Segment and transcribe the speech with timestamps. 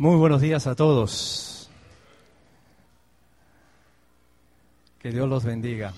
[0.00, 1.68] Muy buenos días a todos.
[5.00, 5.92] Que Dios los bendiga.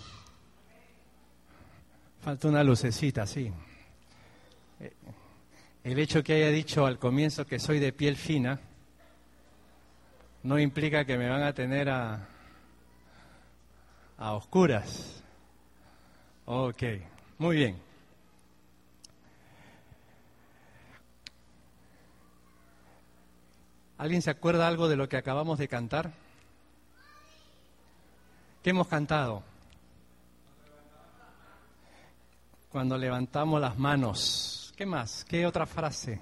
[2.23, 3.53] Falta una lucecita, sí.
[5.85, 8.59] El hecho que haya dicho al comienzo que soy de piel fina
[10.45, 12.27] no implica que me van a tener a,
[14.17, 15.23] a oscuras.
[16.47, 16.83] Ok,
[17.37, 17.90] muy bien.
[24.01, 26.11] ¿Alguien se acuerda algo de lo que acabamos de cantar?
[28.63, 29.43] ¿Qué hemos cantado?
[32.73, 34.73] Cuando levantamos las manos.
[34.75, 35.23] ¿Qué más?
[35.27, 36.19] ¿Qué otra frase?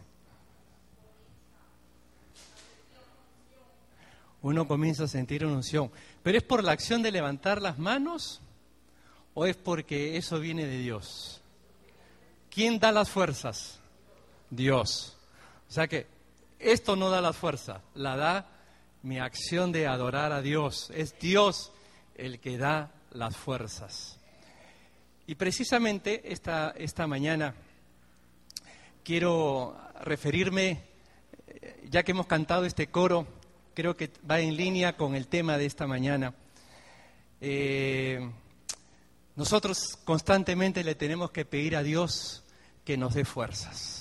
[4.42, 5.88] Uno comienza a sentir una unción.
[6.24, 8.40] ¿Pero es por la acción de levantar las manos
[9.34, 11.40] o es porque eso viene de Dios?
[12.50, 13.78] ¿Quién da las fuerzas?
[14.50, 15.16] Dios.
[15.68, 16.17] O sea que
[16.58, 18.46] esto no da la fuerza, la da
[19.02, 20.90] mi acción de adorar a Dios.
[20.94, 21.72] Es Dios
[22.14, 24.18] el que da las fuerzas.
[25.26, 27.54] Y precisamente esta, esta mañana
[29.04, 30.82] quiero referirme,
[31.46, 33.26] eh, ya que hemos cantado este coro,
[33.74, 36.34] creo que va en línea con el tema de esta mañana.
[37.40, 38.28] Eh,
[39.36, 42.42] nosotros constantemente le tenemos que pedir a Dios
[42.84, 43.97] que nos dé fuerzas.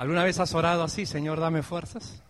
[0.00, 2.22] ¿Alguna vez has orado así, Señor, dame fuerzas?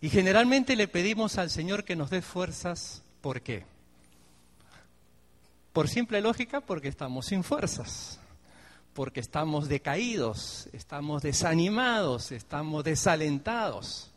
[0.00, 3.64] Y generalmente le pedimos al Señor que nos dé fuerzas, ¿por qué?
[5.72, 8.18] Por simple lógica, porque estamos sin fuerzas,
[8.92, 14.10] porque estamos decaídos, estamos desanimados, estamos desalentados.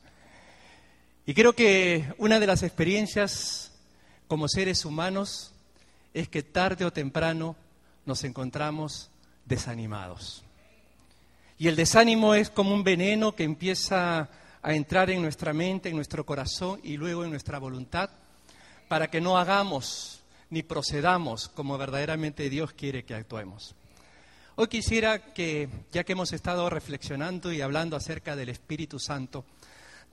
[1.28, 3.72] Y creo que una de las experiencias
[4.28, 5.54] como seres humanos
[6.16, 7.56] es que tarde o temprano
[8.08, 9.12] nos encontramos
[9.46, 10.44] desanimados.
[11.60, 14.30] Y el desánimo es como un veneno que empieza
[14.62, 18.10] a entrar en nuestra mente, en nuestro corazón y luego en nuestra voluntad
[18.88, 23.76] para que no hagamos ni procedamos como verdaderamente Dios quiere que actuemos.
[24.56, 29.44] Hoy quisiera que, ya que hemos estado reflexionando y hablando acerca del Espíritu Santo,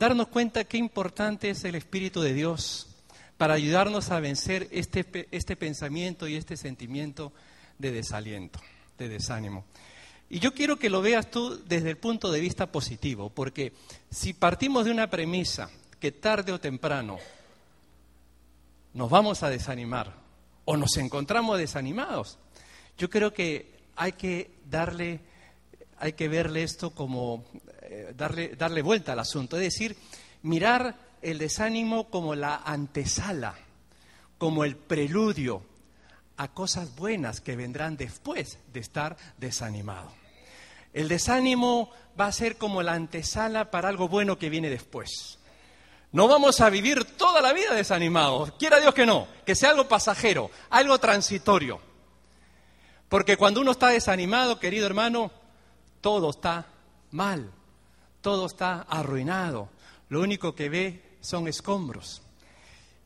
[0.01, 2.89] darnos cuenta qué importante es el Espíritu de Dios
[3.37, 7.33] para ayudarnos a vencer este, este pensamiento y este sentimiento
[7.79, 8.59] de desaliento,
[8.99, 9.65] de desánimo.
[10.29, 13.73] Y yo quiero que lo veas tú desde el punto de vista positivo, porque
[14.11, 15.71] si partimos de una premisa
[16.01, 17.19] que tarde o temprano
[18.93, 20.13] nos vamos a desanimar
[20.65, 22.39] o nos encontramos desanimados,
[22.99, 25.21] yo creo que hay que darle,
[25.99, 27.45] hay que verle esto como
[27.83, 29.97] eh, darle, darle vuelta al asunto, es decir,
[30.43, 33.55] mirar el desánimo como la antesala,
[34.39, 35.63] como el preludio
[36.37, 40.11] a cosas buenas que vendrán después de estar desanimado.
[40.93, 45.39] El desánimo va a ser como la antesala para algo bueno que viene después.
[46.13, 49.89] No vamos a vivir toda la vida desanimados, quiera Dios que no, que sea algo
[49.89, 51.81] pasajero, algo transitorio.
[53.09, 55.31] Porque cuando uno está desanimado, querido hermano,
[56.01, 56.67] todo está
[57.11, 57.51] mal,
[58.21, 59.69] todo está arruinado.
[60.09, 62.23] Lo único que ve son escombros.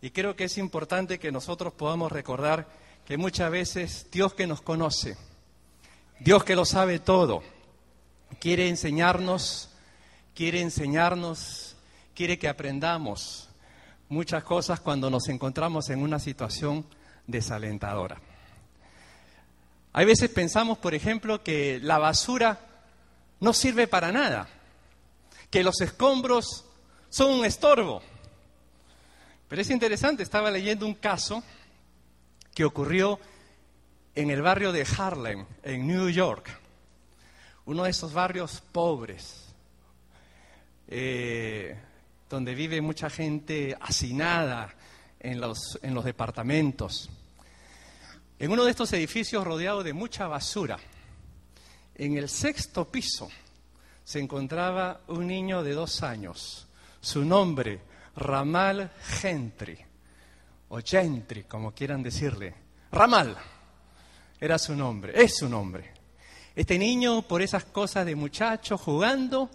[0.02, 2.66] Y creo que es importante que nosotros podamos recordar
[3.10, 5.16] que muchas veces Dios que nos conoce,
[6.20, 7.42] Dios que lo sabe todo,
[8.38, 9.68] quiere enseñarnos,
[10.32, 11.74] quiere enseñarnos,
[12.14, 13.48] quiere que aprendamos
[14.08, 16.86] muchas cosas cuando nos encontramos en una situación
[17.26, 18.20] desalentadora.
[19.92, 22.60] Hay veces pensamos, por ejemplo, que la basura
[23.40, 24.48] no sirve para nada,
[25.50, 26.64] que los escombros
[27.08, 28.02] son un estorbo.
[29.48, 31.42] Pero es interesante, estaba leyendo un caso
[32.54, 33.18] que ocurrió
[34.14, 36.50] en el barrio de Harlem, en New York,
[37.66, 39.54] uno de esos barrios pobres,
[40.88, 41.76] eh,
[42.28, 44.74] donde vive mucha gente hacinada
[45.20, 47.10] en los, en los departamentos.
[48.38, 50.78] En uno de estos edificios rodeado de mucha basura,
[51.94, 53.28] en el sexto piso,
[54.02, 56.66] se encontraba un niño de dos años.
[57.00, 57.80] Su nombre,
[58.16, 58.90] Ramal
[59.20, 59.89] Gentry
[60.70, 62.54] o Gentry, como quieran decirle.
[62.90, 63.36] Ramal
[64.40, 65.92] era su nombre, es su nombre.
[66.54, 69.50] Este niño, por esas cosas de muchacho jugando,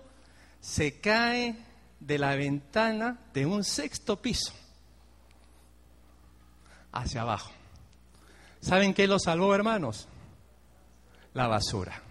[0.60, 1.56] se cae
[2.00, 4.54] de la ventana de un sexto piso
[6.92, 7.52] hacia abajo.
[8.62, 10.08] ¿Saben qué lo salvó, hermanos?
[11.34, 12.02] La basura.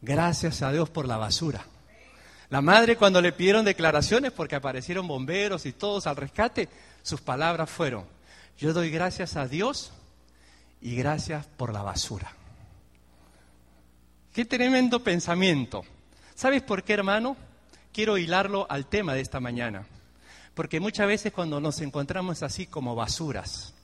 [0.00, 1.64] Gracias a Dios por la basura.
[2.50, 6.68] La madre cuando le pidieron declaraciones porque aparecieron bomberos y todos al rescate,
[7.08, 8.04] sus palabras fueron,
[8.58, 9.92] yo doy gracias a Dios
[10.80, 12.32] y gracias por la basura.
[14.32, 15.84] Qué tremendo pensamiento.
[16.34, 17.36] ¿Sabes por qué, hermano?
[17.98, 19.86] quiero hilarlo al tema de esta mañana.
[20.54, 23.74] Porque muchas veces cuando nos encontramos así como basuras,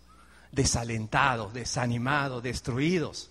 [0.53, 3.31] desalentados, desanimados, destruidos,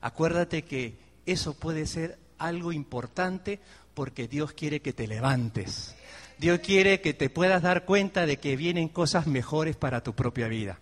[0.00, 3.60] acuérdate que eso puede ser algo importante
[3.92, 5.95] porque Dios quiere que te levantes.
[6.38, 10.48] Dios quiere que te puedas dar cuenta de que vienen cosas mejores para tu propia
[10.48, 10.78] vida.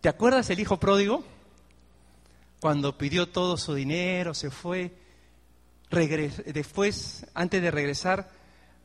[0.00, 1.24] ¿Te acuerdas el hijo pródigo?
[2.60, 4.92] Cuando pidió todo su dinero, se fue.
[5.90, 8.28] después, antes de regresar,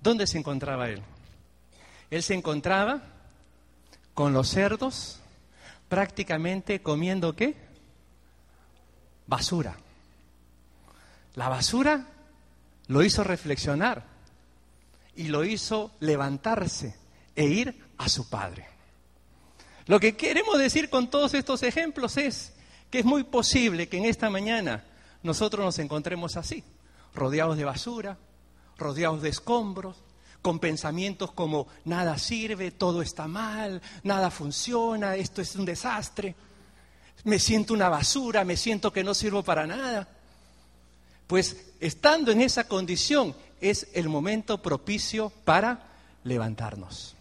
[0.01, 1.01] ¿dónde se encontraba él?
[2.09, 3.01] Él se encontraba
[4.13, 5.19] con los cerdos,
[5.89, 7.55] prácticamente comiendo qué?
[9.27, 9.75] Basura.
[11.33, 12.07] La basura
[12.87, 14.14] lo hizo reflexionar
[15.15, 16.95] y lo hizo levantarse
[17.35, 18.67] e ir a su padre.
[19.87, 22.53] Lo que queremos decir con todos estos ejemplos es
[22.89, 24.83] que es muy posible que en esta mañana
[25.21, 26.63] nosotros nos encontremos así,
[27.13, 28.17] rodeados de basura,
[28.77, 29.97] rodeados de escombros,
[30.41, 36.35] con pensamientos como nada sirve, todo está mal, nada funciona, esto es un desastre,
[37.23, 40.07] me siento una basura, me siento que no sirvo para nada.
[41.25, 45.87] Pues estando en esa condición es el momento propicio para
[46.23, 47.15] levantarnos.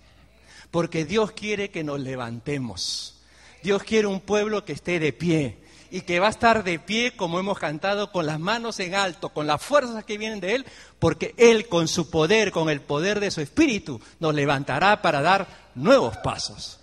[0.70, 3.22] Porque Dios quiere que nos levantemos.
[3.62, 5.58] Dios quiere un pueblo que esté de pie
[5.90, 9.28] y que va a estar de pie, como hemos cantado, con las manos en alto,
[9.28, 10.66] con las fuerzas que vienen de Él,
[10.98, 15.46] porque Él con su poder, con el poder de su Espíritu, nos levantará para dar
[15.76, 16.80] nuevos pasos.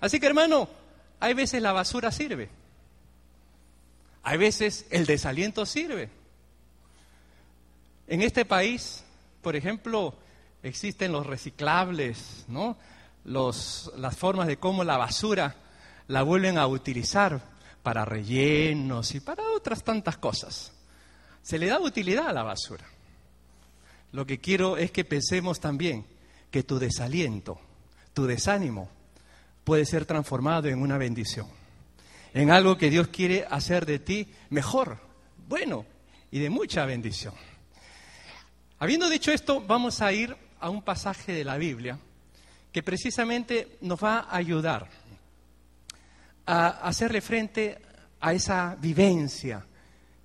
[0.00, 0.68] Así que hermano,
[1.20, 2.48] hay veces la basura sirve,
[4.22, 6.23] hay veces el desaliento sirve.
[8.14, 9.02] En este país,
[9.42, 10.14] por ejemplo,
[10.62, 12.76] existen los reciclables, ¿no?
[13.24, 15.56] las formas de cómo la basura
[16.06, 17.42] la vuelven a utilizar
[17.82, 20.72] para rellenos y para otras tantas cosas.
[21.42, 22.84] Se le da utilidad a la basura.
[24.12, 26.06] Lo que quiero es que pensemos también
[26.52, 27.58] que tu desaliento,
[28.12, 28.88] tu desánimo,
[29.64, 31.48] puede ser transformado en una bendición,
[32.32, 35.00] en algo que Dios quiere hacer de ti mejor,
[35.48, 35.84] bueno
[36.30, 37.34] y de mucha bendición.
[38.84, 41.98] Habiendo dicho esto, vamos a ir a un pasaje de la Biblia
[42.70, 44.90] que precisamente nos va a ayudar
[46.44, 47.80] a hacerle frente
[48.20, 49.64] a esa vivencia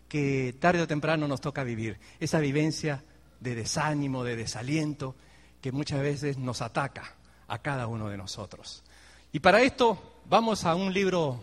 [0.09, 3.01] que tarde o temprano nos toca vivir, esa vivencia
[3.39, 5.15] de desánimo, de desaliento,
[5.61, 7.15] que muchas veces nos ataca
[7.47, 8.83] a cada uno de nosotros.
[9.31, 11.41] Y para esto vamos a un libro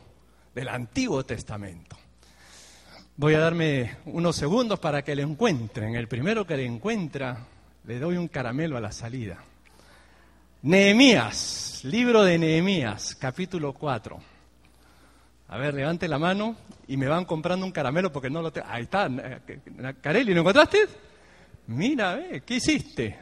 [0.55, 1.97] del Antiguo Testamento.
[3.19, 5.95] Voy a darme unos segundos para que le encuentren.
[5.95, 7.47] El primero que le encuentra,
[7.87, 9.43] le doy un caramelo a la salida.
[10.61, 14.21] Nehemías, libro de Nehemías, capítulo 4.
[15.49, 16.57] A ver, levante la mano
[16.89, 18.67] y me van comprando un caramelo porque no lo tengo.
[18.69, 19.09] Ahí está,
[20.03, 20.81] Carelli, ¿lo encontraste?
[21.69, 23.19] Mira, ¿qué hiciste?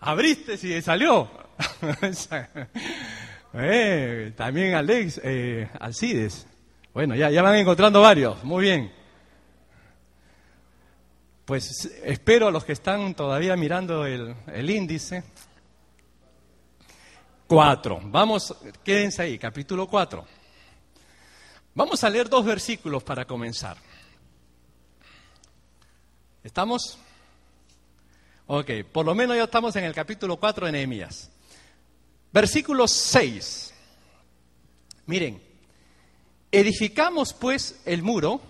[0.00, 1.30] Abriste y salió.
[3.54, 6.47] eh, también Alex, eh, Alcides.
[6.98, 8.92] Bueno, ya, ya van encontrando varios, muy bien.
[11.44, 15.22] Pues espero a los que están todavía mirando el, el índice.
[17.46, 18.00] Cuatro.
[18.02, 18.52] Vamos,
[18.82, 20.26] quédense ahí, capítulo cuatro.
[21.72, 23.76] Vamos a leer dos versículos para comenzar.
[26.42, 26.98] ¿Estamos?
[28.48, 31.30] Ok, por lo menos ya estamos en el capítulo 4 de Nehemías.
[32.32, 33.72] Versículo 6.
[35.06, 35.47] Miren,
[36.52, 38.40] edificamos pues el muro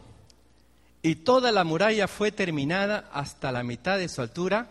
[1.03, 4.69] y toda la muralla fue terminada hasta la mitad de su altura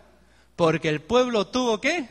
[0.56, 2.08] porque el pueblo tuvo qué?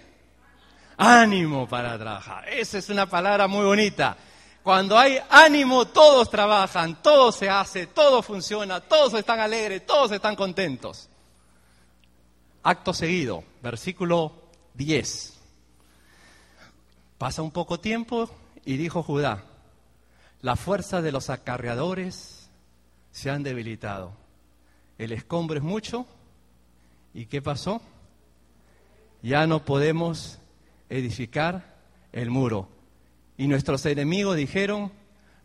[0.98, 2.48] Ánimo para trabajar.
[2.50, 4.18] Esa es una palabra muy bonita.
[4.64, 10.36] Cuando hay ánimo, todos trabajan, todo se hace, todo funciona, todos están alegres, todos están
[10.36, 11.08] contentos.
[12.64, 14.34] Acto seguido, versículo
[14.74, 15.40] 10.
[17.18, 18.30] Pasa un poco tiempo
[18.66, 19.44] y dijo Judá,
[20.48, 22.50] la fuerza de los acarreadores
[23.12, 24.14] se han debilitado.
[24.98, 26.08] El escombro es mucho.
[27.14, 27.82] ¿Y qué pasó?
[29.22, 30.40] Ya no podemos
[30.88, 31.76] edificar
[32.14, 32.70] el muro.
[33.38, 34.94] Y nuestros enemigos dijeron,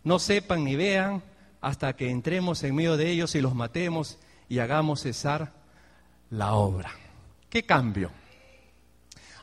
[0.05, 1.21] no sepan ni vean
[1.61, 5.53] hasta que entremos en medio de ellos y los matemos y hagamos cesar
[6.31, 6.93] la obra.
[7.51, 8.13] ¿Qué cambio?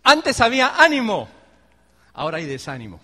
[0.03, 1.27] Antes había ánimo,
[2.13, 3.01] ahora hay desánimo.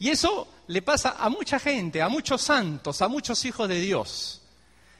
[0.00, 4.40] Y eso le pasa a mucha gente, a muchos santos, a muchos hijos de Dios,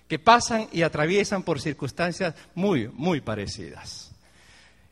[0.07, 4.13] que pasan y atraviesan por circunstancias muy, muy parecidas.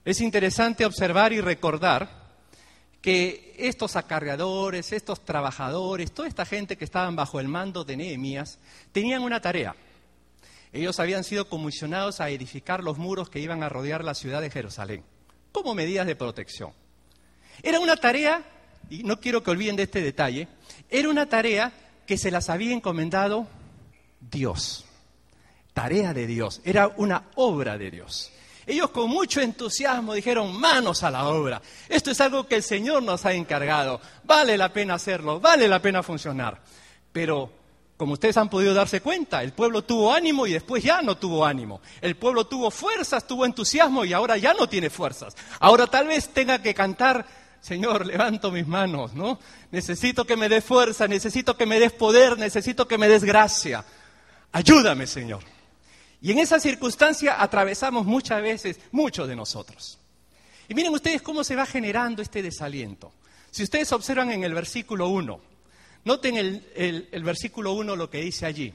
[0.06, 2.08] Es interesante observar y recordar
[3.02, 8.58] que estos acarreadores, estos trabajadores, toda esta gente que estaban bajo el mando de Nehemías,
[8.92, 9.76] tenían una tarea.
[10.72, 14.50] Ellos habían sido comisionados a edificar los muros que iban a rodear la ciudad de
[14.50, 15.04] Jerusalén,
[15.52, 16.72] como medidas de protección.
[17.62, 18.42] Era una tarea,
[18.90, 20.48] y no quiero que olviden de este detalle,
[20.88, 21.72] era una tarea
[22.06, 23.46] que se las había encomendado
[24.20, 24.84] Dios.
[25.74, 28.32] Tarea de Dios, era una obra de Dios.
[28.68, 31.62] Ellos con mucho entusiasmo dijeron, manos a la obra.
[31.88, 33.98] Esto es algo que el Señor nos ha encargado.
[34.24, 36.60] Vale la pena hacerlo, vale la pena funcionar.
[37.10, 37.50] Pero,
[37.96, 41.46] como ustedes han podido darse cuenta, el pueblo tuvo ánimo y después ya no tuvo
[41.46, 41.80] ánimo.
[42.02, 45.34] El pueblo tuvo fuerzas, tuvo entusiasmo y ahora ya no tiene fuerzas.
[45.60, 47.24] Ahora tal vez tenga que cantar,
[47.60, 49.38] Señor, levanto mis manos, ¿no?
[49.70, 53.84] Necesito que me des fuerza, necesito que me des poder, necesito que me des gracia.
[54.52, 55.42] Ayúdame, Señor.
[56.20, 59.98] Y en esa circunstancia atravesamos muchas veces muchos de nosotros.
[60.68, 63.12] Y miren ustedes cómo se va generando este desaliento.
[63.50, 65.40] Si ustedes observan en el versículo 1,
[66.04, 68.72] noten el, versículo 1 lo que dice allí.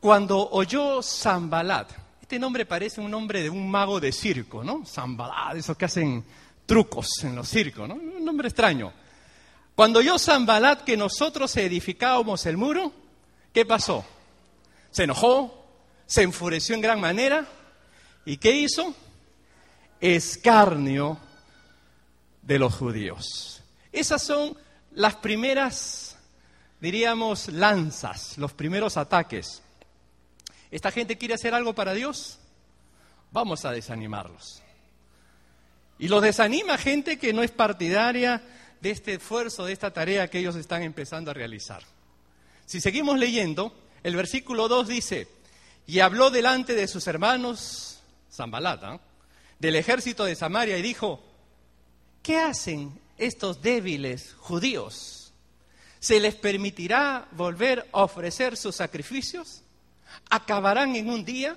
[0.00, 1.90] Cuando oyó Zambalat,
[2.20, 4.84] este nombre parece un nombre de un mago de circo, ¿no?
[4.86, 6.24] Zambalat, esos que hacen
[6.66, 7.94] trucos en los circos, ¿no?
[7.94, 8.92] Un nombre extraño.
[9.74, 12.92] Cuando oyó Zambalat que nosotros edificábamos el muro,
[13.52, 14.04] ¿qué pasó?
[14.90, 15.66] Se enojó,
[16.06, 17.46] se enfureció en gran manera
[18.24, 18.94] y ¿qué hizo?
[20.00, 21.18] Escarnio
[22.42, 23.62] de los judíos.
[23.92, 24.56] Esas son
[24.92, 26.16] las primeras,
[26.80, 29.62] diríamos, lanzas, los primeros ataques.
[30.70, 32.38] ¿Esta gente quiere hacer algo para Dios?
[33.30, 34.61] Vamos a desanimarlos.
[36.02, 38.42] Y los desanima gente que no es partidaria
[38.80, 41.84] de este esfuerzo, de esta tarea que ellos están empezando a realizar.
[42.66, 45.28] Si seguimos leyendo, el versículo 2 dice,
[45.86, 48.00] y habló delante de sus hermanos,
[48.32, 48.98] Zambalata,
[49.60, 51.22] del ejército de Samaria y dijo,
[52.20, 55.32] ¿qué hacen estos débiles judíos?
[56.00, 59.62] ¿Se les permitirá volver a ofrecer sus sacrificios?
[60.30, 61.56] ¿Acabarán en un día?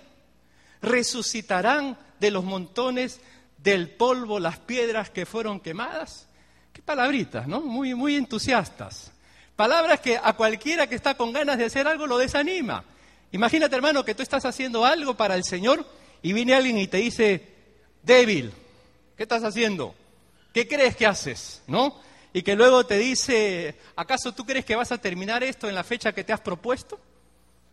[0.83, 3.19] ¿Resucitarán de los montones
[3.65, 6.27] del polvo las piedras que fueron quemadas?
[6.71, 7.61] Qué palabritas, ¿no?
[7.61, 9.11] Muy, muy entusiastas.
[9.55, 12.83] Palabras que a cualquiera que está con ganas de hacer algo lo desanima.
[13.31, 15.83] Imagínate, hermano, que tú estás haciendo algo para el Señor
[16.21, 17.53] y viene alguien y te dice,
[18.03, 18.53] débil,
[19.17, 19.95] ¿qué estás haciendo?
[20.53, 21.63] ¿Qué crees que haces?
[21.65, 21.99] ¿No?
[22.33, 25.83] Y que luego te dice, ¿acaso tú crees que vas a terminar esto en la
[25.83, 26.99] fecha que te has propuesto?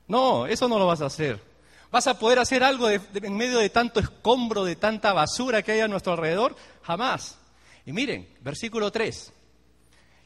[0.08, 1.51] No, eso no lo vas a hacer.
[1.92, 5.80] ¿Vas a poder hacer algo en medio de tanto escombro, de tanta basura que hay
[5.80, 6.56] a nuestro alrededor?
[6.82, 7.38] Jamás.
[7.84, 9.30] Y miren, versículo 3.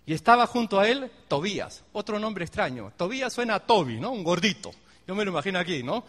[0.06, 2.92] Y estaba junto a él Tobías, otro nombre extraño.
[2.96, 4.12] Tobías suena a Toby, ¿no?
[4.12, 4.70] Un gordito.
[5.08, 6.04] Yo me lo imagino aquí, ¿no?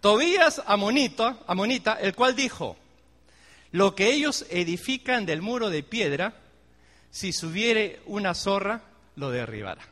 [0.00, 2.76] Tobías Amonita, Amonita, el cual dijo,
[3.72, 6.34] lo que ellos edifican del muro de piedra,
[7.10, 8.80] si subiere una zorra,
[9.16, 9.82] lo derribará.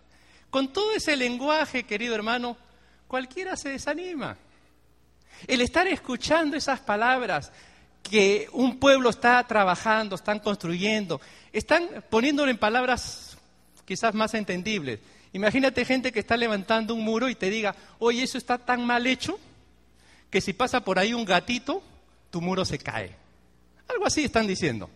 [0.49, 2.57] Con todo ese lenguaje, querido hermano,
[3.07, 4.39] cualquiera se desanima.
[5.47, 7.53] El estar escuchando esas palabras
[8.03, 11.21] que un pueblo está trabajando, están construyendo,
[11.53, 13.37] están poniéndolo en palabras
[13.85, 15.01] quizás más entendibles.
[15.33, 19.07] Imagínate gente que está levantando un muro y te diga, oye, eso está tan mal
[19.07, 19.39] hecho
[20.31, 21.83] que si pasa por ahí un gatito,
[22.31, 23.15] tu muro se cae.
[23.89, 24.91] Algo así están diciendo.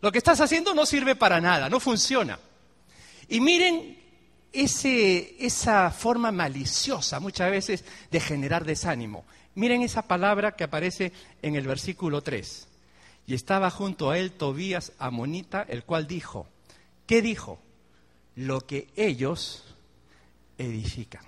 [0.00, 2.38] Lo que estás haciendo no sirve para nada, no funciona.
[3.28, 3.98] Y miren
[4.60, 9.24] esa forma maliciosa muchas veces de generar desánimo.
[9.54, 12.68] Miren esa palabra que aparece en el versículo 3.
[13.26, 16.46] Y estaba junto a él Tobías Amonita, el cual dijo,
[17.06, 17.60] ¿qué dijo?
[18.36, 19.64] lo que ellos
[20.58, 21.24] edifican.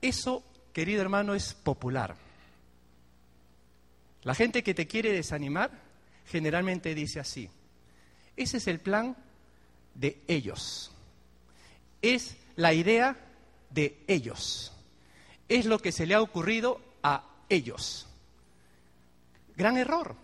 [0.00, 2.14] Eso, querido hermano, es popular.
[4.22, 5.70] La gente que te quiere desanimar
[6.26, 7.48] generalmente dice así,
[8.36, 9.16] ese es el plan
[9.94, 10.92] de ellos,
[12.02, 13.16] es la idea
[13.70, 14.72] de ellos,
[15.48, 18.06] es lo que se le ha ocurrido a ellos.
[19.56, 20.14] Gran error,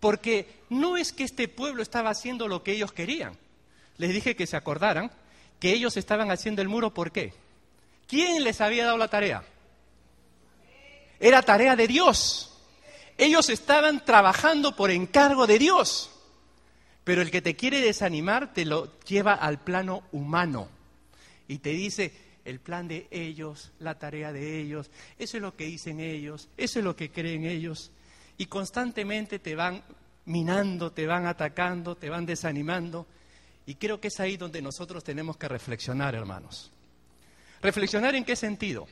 [0.00, 3.36] porque no es que este pueblo estaba haciendo lo que ellos querían,
[3.98, 5.10] les dije que se acordaran
[5.60, 7.32] que ellos estaban haciendo el muro, ¿por qué?
[8.06, 9.42] ¿Quién les había dado la tarea?
[11.18, 12.52] Era tarea de Dios.
[13.18, 16.10] Ellos estaban trabajando por encargo de Dios.
[17.06, 20.68] Pero el que te quiere desanimar te lo lleva al plano humano
[21.46, 22.12] y te dice
[22.44, 26.80] el plan de ellos, la tarea de ellos, eso es lo que dicen ellos, eso
[26.80, 27.92] es lo que creen ellos.
[28.38, 29.84] Y constantemente te van
[30.24, 33.06] minando, te van atacando, te van desanimando.
[33.66, 36.72] Y creo que es ahí donde nosotros tenemos que reflexionar, hermanos.
[37.62, 38.88] ¿Reflexionar en qué sentido?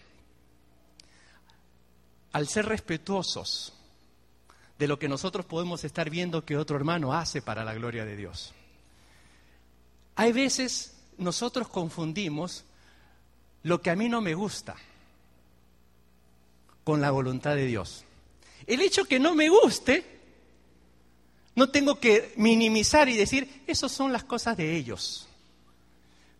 [2.30, 3.73] Al ser respetuosos
[4.78, 8.16] de lo que nosotros podemos estar viendo que otro hermano hace para la gloria de
[8.16, 8.52] Dios.
[10.16, 12.64] Hay veces nosotros confundimos
[13.62, 14.76] lo que a mí no me gusta
[16.84, 18.04] con la voluntad de Dios.
[18.66, 20.04] El hecho que no me guste,
[21.54, 25.26] no tengo que minimizar y decir, esas son las cosas de ellos.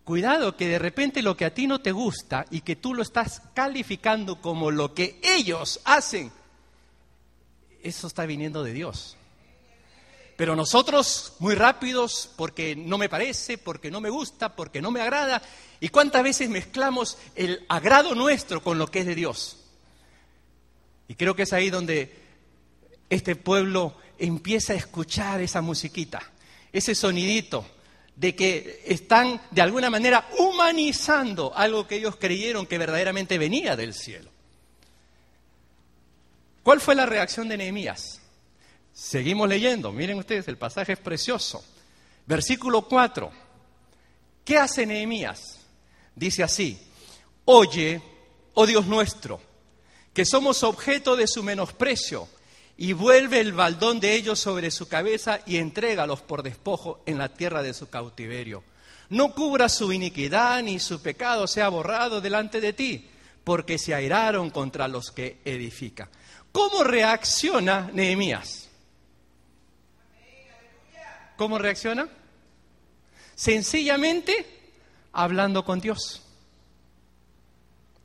[0.05, 3.03] Cuidado que de repente lo que a ti no te gusta y que tú lo
[3.03, 6.31] estás calificando como lo que ellos hacen,
[7.85, 9.17] eso está viniendo de Dios.
[10.37, 15.01] Pero nosotros, muy rápidos, porque no me parece, porque no me gusta, porque no me
[15.01, 15.41] agrada,
[15.79, 19.59] y cuántas veces mezclamos el agrado nuestro con lo que es de Dios.
[21.07, 22.19] Y creo que es ahí donde
[23.11, 26.33] este pueblo empieza a escuchar esa musiquita,
[26.73, 27.65] ese sonidito,
[28.17, 33.93] de que están de alguna manera humanizando algo que ellos creyeron que verdaderamente venía del
[33.93, 34.34] cielo.
[36.65, 38.21] ¿Cuál fue la reacción de Nehemías?
[38.95, 41.63] Seguimos leyendo, miren ustedes, el pasaje es precioso.
[42.27, 43.31] Versículo 4.
[44.47, 45.61] ¿Qué hace Nehemías?
[46.17, 46.81] Dice así,
[47.45, 48.01] oye,
[48.55, 49.43] oh Dios nuestro,
[50.15, 52.29] que somos objeto de su menosprecio
[52.79, 57.29] y vuelve el baldón de ellos sobre su cabeza y entrégalos por despojo en la
[57.29, 58.65] tierra de su cautiverio.
[59.11, 63.11] No cubra su iniquidad ni su pecado sea borrado delante de ti,
[63.45, 66.09] porque se airaron contra los que edifica.
[66.55, 68.71] ¿Cómo reacciona Nehemías?
[71.37, 72.09] ¿Cómo reacciona?
[73.35, 74.47] Sencillamente
[75.13, 76.23] hablando con Dios.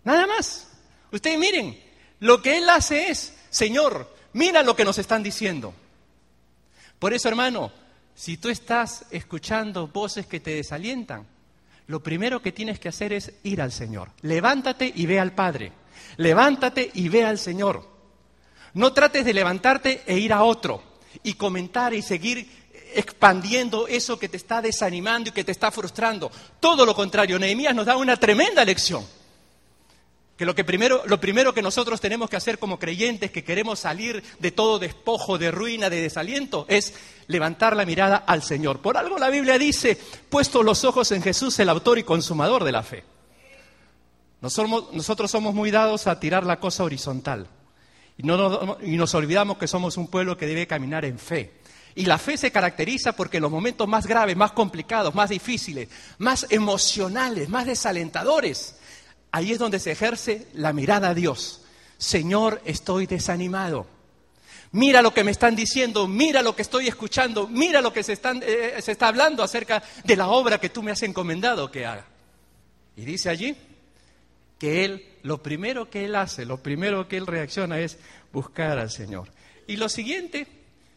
[0.04, 0.68] Nada más.
[1.12, 1.80] Ustedes miren,
[2.20, 5.74] lo que él hace es, Señor, Mira lo que nos están diciendo.
[7.00, 7.72] Por eso, hermano,
[8.14, 11.26] si tú estás escuchando voces que te desalientan,
[11.88, 14.12] lo primero que tienes que hacer es ir al Señor.
[14.22, 15.72] Levántate y ve al Padre.
[16.18, 17.99] Levántate y ve al Señor.
[18.74, 20.84] No trates de levantarte e ir a otro
[21.24, 22.48] y comentar y seguir
[22.94, 26.32] expandiendo eso que te está desanimando y que te está frustrando.
[26.60, 29.06] Todo lo contrario, Nehemías nos da una tremenda lección
[30.40, 33.80] que lo, que primero, lo primero que nosotros tenemos que hacer como creyentes que queremos
[33.80, 36.94] salir de todo despojo, de ruina, de desaliento, es
[37.28, 38.80] levantar la mirada al Señor.
[38.80, 42.72] Por algo la Biblia dice, puesto los ojos en Jesús, el autor y consumador de
[42.72, 43.04] la fe.
[44.40, 47.50] Nosotros somos muy dados a tirar la cosa horizontal
[48.20, 51.54] y, no y nos olvidamos que somos un pueblo que debe caminar en fe.
[51.96, 55.90] Y la fe se caracteriza porque en los momentos más graves, más complicados, más difíciles,
[56.20, 58.76] más emocionales, más desalentadores,
[59.32, 61.62] Ahí es donde se ejerce la mirada a Dios.
[61.98, 63.86] Señor, estoy desanimado.
[64.72, 68.14] Mira lo que me están diciendo, mira lo que estoy escuchando, mira lo que se,
[68.14, 72.06] eh, se está hablando acerca de la obra que tú me has encomendado que haga.
[72.96, 73.56] Y dice allí
[74.60, 77.98] que Él, lo primero que Él hace, lo primero que Él reacciona es
[78.32, 79.32] buscar al Señor.
[79.66, 80.46] Y lo siguiente,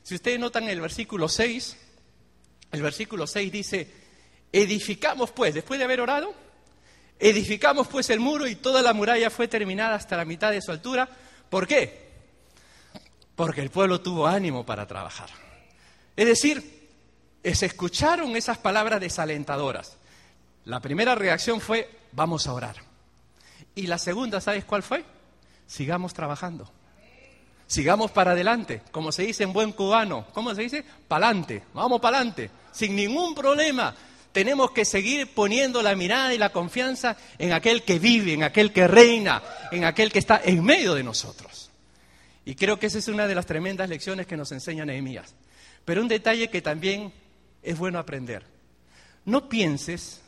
[0.03, 1.77] si ustedes notan el versículo 6,
[2.73, 3.91] el versículo 6 dice,
[4.53, 6.35] edificamos pues, después de haber orado,
[7.23, 10.73] Edificamos pues el muro y toda la muralla fue terminada hasta la mitad de su
[10.73, 11.09] altura.
[11.49, 12.11] ¿Por qué?
[13.37, 15.31] Porque el pueblo tuvo ánimo para trabajar.
[16.17, 16.91] Es decir,
[17.45, 19.99] se escucharon esas palabras desalentadoras.
[20.65, 22.92] La primera reacción fue, vamos a orar.
[23.75, 25.05] Y la segunda, ¿sabes cuál fue?
[25.67, 26.71] Sigamos trabajando.
[27.67, 30.27] Sigamos para adelante, como se dice en buen cubano.
[30.33, 30.85] ¿Cómo se dice?
[31.09, 31.63] Pa'lante.
[31.73, 32.51] Vamos pa'lante.
[32.71, 33.95] Sin ningún problema
[34.33, 38.73] tenemos que seguir poniendo la mirada y la confianza en aquel que vive, en aquel
[38.73, 41.71] que reina, en aquel que está en medio de nosotros.
[42.45, 45.35] Y creo que esa es una de las tremendas lecciones que nos enseña Nehemías.
[45.85, 47.13] Pero un detalle que también
[47.63, 48.45] es bueno aprender.
[49.25, 50.21] No pienses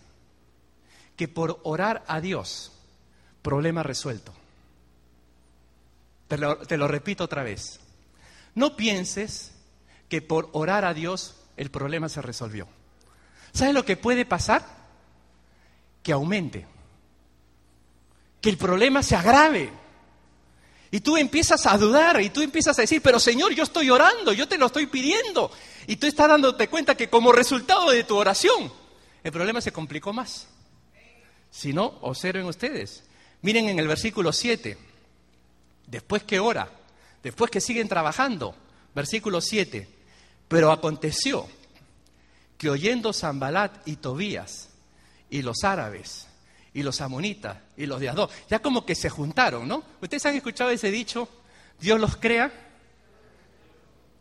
[1.16, 2.72] que por orar a Dios,
[3.44, 4.32] problema resuelto.
[6.26, 7.78] Te lo, te lo repito otra vez.
[8.54, 9.52] No pienses
[10.08, 12.66] que por orar a Dios el problema se resolvió.
[13.52, 14.66] ¿Sabes lo que puede pasar?
[16.02, 16.66] Que aumente.
[18.40, 19.70] Que el problema se agrave.
[20.90, 24.32] Y tú empiezas a dudar y tú empiezas a decir, pero Señor, yo estoy orando,
[24.32, 25.50] yo te lo estoy pidiendo.
[25.86, 28.72] Y tú estás dándote cuenta que como resultado de tu oración,
[29.22, 30.48] el problema se complicó más.
[31.50, 33.04] Si no, observen ustedes.
[33.44, 34.78] Miren en el versículo 7,
[35.86, 36.66] después que ora,
[37.22, 38.54] después que siguen trabajando,
[38.94, 39.86] versículo 7,
[40.48, 41.46] pero aconteció
[42.56, 44.70] que oyendo Zambalat y Tobías
[45.28, 46.26] y los árabes
[46.72, 49.84] y los amonitas y los de Adó, ya como que se juntaron, ¿no?
[50.00, 51.28] Ustedes han escuchado ese dicho,
[51.78, 52.50] Dios los crea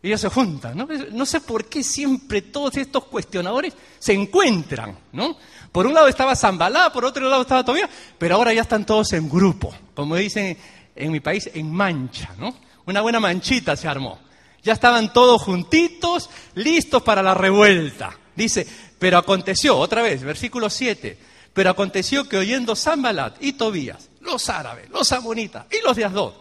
[0.04, 0.86] y ellos se juntan, ¿no?
[1.14, 5.38] No sé por qué siempre todos estos cuestionadores se encuentran, ¿no?
[5.72, 9.14] Por un lado estaba Zambalá, por otro lado estaba Tobías, pero ahora ya están todos
[9.14, 10.58] en grupo, como dicen
[10.94, 12.54] en mi país, en mancha, ¿no?
[12.86, 14.20] Una buena manchita se armó.
[14.62, 18.12] Ya estaban todos juntitos, listos para la revuelta.
[18.36, 18.68] Dice,
[19.00, 21.18] pero aconteció, otra vez, versículo 7,
[21.54, 26.34] pero aconteció que oyendo Sambalat y Tobías, los árabes, los amonitas y los de Asdod,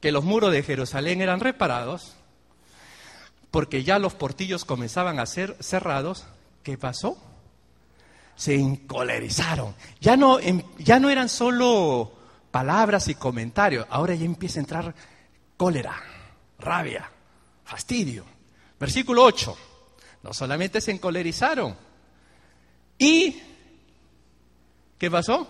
[0.00, 2.16] que los muros de Jerusalén eran reparados,
[3.50, 6.26] porque ya los portillos comenzaban a ser cerrados,
[6.62, 7.16] ¿qué pasó?
[8.36, 9.74] Se encolerizaron.
[10.00, 12.12] Ya no, em, ya no eran solo
[12.50, 14.94] palabras y comentarios, ahora ya empieza a entrar
[15.56, 16.00] cólera,
[16.58, 17.10] rabia,
[17.64, 18.24] fastidio.
[18.78, 19.56] Versículo 8.
[20.22, 21.76] No solamente se encolerizaron.
[22.98, 23.40] ¿Y
[24.98, 25.46] qué pasó?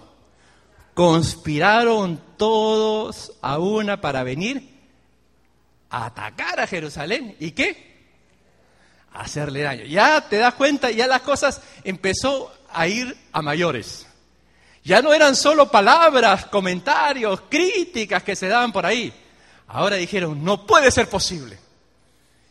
[0.95, 4.71] Conspiraron todos a una para venir
[5.91, 7.37] a atacar a Jerusalén.
[7.41, 7.90] ¿Y qué?
[9.13, 9.85] Hacerle daño.
[9.85, 14.07] Ya te das cuenta, ya las cosas empezó a ir a mayores.
[14.85, 19.13] Ya no eran solo palabras, comentarios, críticas que se daban por ahí.
[19.69, 21.59] Ahora dijeron, no puede ser posible.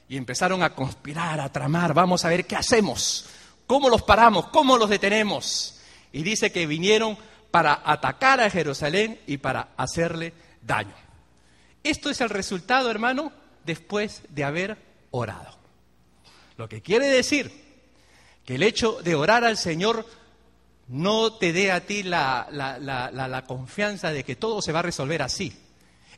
[0.07, 3.25] Y empezaron a conspirar, a tramar, vamos a ver qué hacemos,
[3.67, 5.79] cómo los paramos, cómo los detenemos.
[6.11, 7.17] Y dice que vinieron
[7.51, 10.95] para atacar a Jerusalén y para hacerle daño.
[11.83, 13.31] Esto es el resultado, hermano,
[13.65, 14.77] después de haber
[15.11, 15.58] orado.
[16.59, 17.49] Lo que quiere decir
[18.43, 20.05] que el hecho de orar al Señor
[20.89, 25.21] no te dé a ti la, la, confianza de que todo se va a resolver
[25.21, 25.53] así.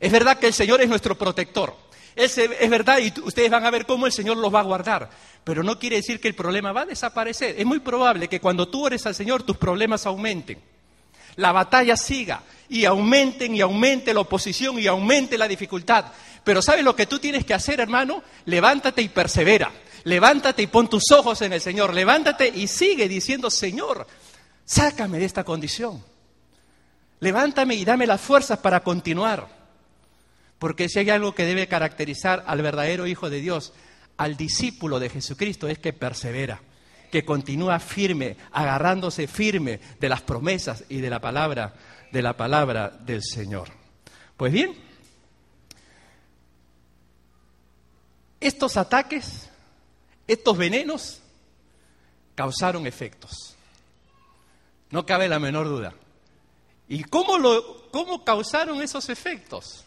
[0.00, 1.76] Es verdad que el Señor es nuestro protector.
[2.16, 5.10] Es, es verdad y ustedes van a ver cómo el Señor los va a guardar.
[5.44, 7.54] Pero no quiere decir que el problema va a desaparecer.
[7.56, 10.58] Es muy probable que cuando tú ores al Señor tus problemas aumenten.
[11.36, 16.06] La batalla siga y aumenten y aumente la oposición y aumente la dificultad.
[16.42, 18.24] Pero ¿sabes lo que tú tienes que hacer, hermano?
[18.46, 19.70] Levántate y persevera.
[20.04, 21.94] Levántate y pon tus ojos en el Señor.
[21.94, 24.06] Levántate y sigue diciendo, Señor,
[24.64, 26.02] sácame de esta condición.
[27.20, 29.48] Levántame y dame las fuerzas para continuar.
[30.58, 33.72] Porque si hay algo que debe caracterizar al verdadero Hijo de Dios,
[34.16, 36.60] al discípulo de Jesucristo, es que persevera,
[37.10, 41.74] que continúa firme, agarrándose firme de las promesas y de la palabra,
[42.10, 43.68] de la palabra del Señor.
[44.36, 44.74] Pues bien,
[48.40, 49.48] estos ataques,
[50.26, 51.20] estos venenos,
[52.34, 53.56] causaron efectos.
[54.90, 55.94] No cabe la menor duda.
[56.88, 57.38] ¿Y cómo,
[57.90, 59.84] cómo causaron esos efectos?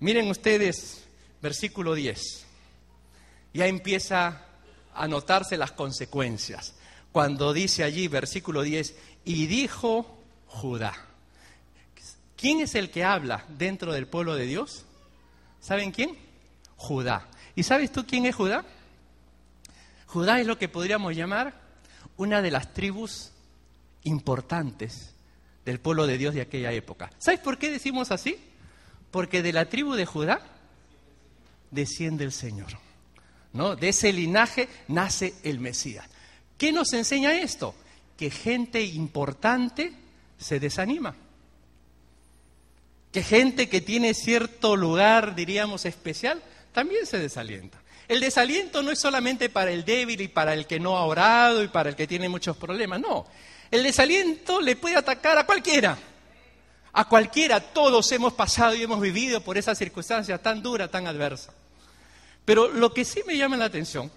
[0.00, 1.04] Miren ustedes,
[1.40, 2.20] versículo 10.
[3.54, 4.44] Ya empieza
[4.94, 6.74] a notarse las consecuencias.
[7.12, 10.94] Cuando dice allí, versículo 10, y dijo Judá.
[12.36, 14.84] ¿Quién es el que habla dentro del pueblo de Dios?
[15.60, 16.16] ¿Saben quién?
[16.76, 17.28] Judá.
[17.56, 18.64] ¿Y sabes tú quién es Judá?
[20.08, 21.54] Judá es lo que podríamos llamar
[22.16, 23.30] una de las tribus
[24.04, 25.14] importantes
[25.64, 27.10] del pueblo de Dios de aquella época.
[27.18, 28.36] ¿Sabes por qué decimos así?
[29.10, 30.40] Porque de la tribu de Judá
[31.70, 32.68] desciende el Señor.
[33.52, 33.76] ¿no?
[33.76, 36.06] De ese linaje nace el Mesías.
[36.56, 37.74] ¿Qué nos enseña esto?
[38.16, 39.92] Que gente importante
[40.38, 41.14] se desanima.
[43.12, 46.42] Que gente que tiene cierto lugar, diríamos, especial,
[46.72, 47.77] también se desalienta.
[48.08, 51.62] El desaliento no es solamente para el débil y para el que no ha orado
[51.62, 53.26] y para el que tiene muchos problemas, no.
[53.70, 55.98] El desaliento le puede atacar a cualquiera.
[56.94, 61.52] A cualquiera, todos hemos pasado y hemos vivido por esa circunstancia tan dura, tan adversa.
[62.46, 64.10] Pero lo que sí me llama la atención,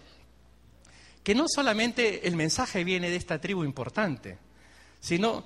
[1.21, 4.37] que no solamente el mensaje viene de esta tribu importante,
[5.01, 5.43] sino,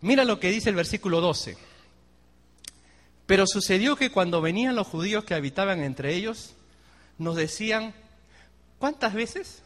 [0.00, 1.58] mira lo que dice el versículo 12.
[3.26, 6.54] Pero sucedió que cuando venían los judíos que habitaban entre ellos,
[7.18, 7.94] nos decían,
[8.78, 9.62] ¿cuántas veces?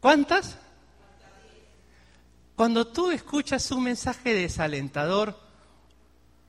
[0.00, 0.56] ¿Cuántas?
[2.56, 5.38] Cuando tú escuchas un mensaje desalentador,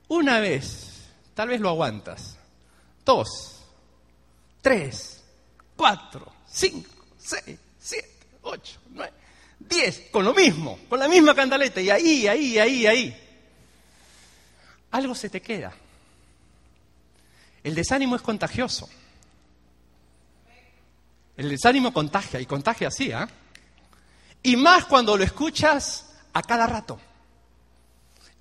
[0.08, 1.04] una vez,
[1.34, 2.36] tal vez lo aguantas.
[3.04, 3.62] Dos,
[4.60, 5.22] tres,
[5.76, 9.12] cuatro, cinco, seis, siete, ocho, nueve,
[9.58, 13.20] diez, con lo mismo, con la misma candaleta, y ahí, ahí, ahí, ahí.
[14.90, 15.72] Algo se te queda.
[17.62, 18.88] El desánimo es contagioso.
[21.36, 23.28] El desánimo contagia, y contagia así, ¿ah?
[24.42, 27.00] Y más cuando lo escuchas a cada rato.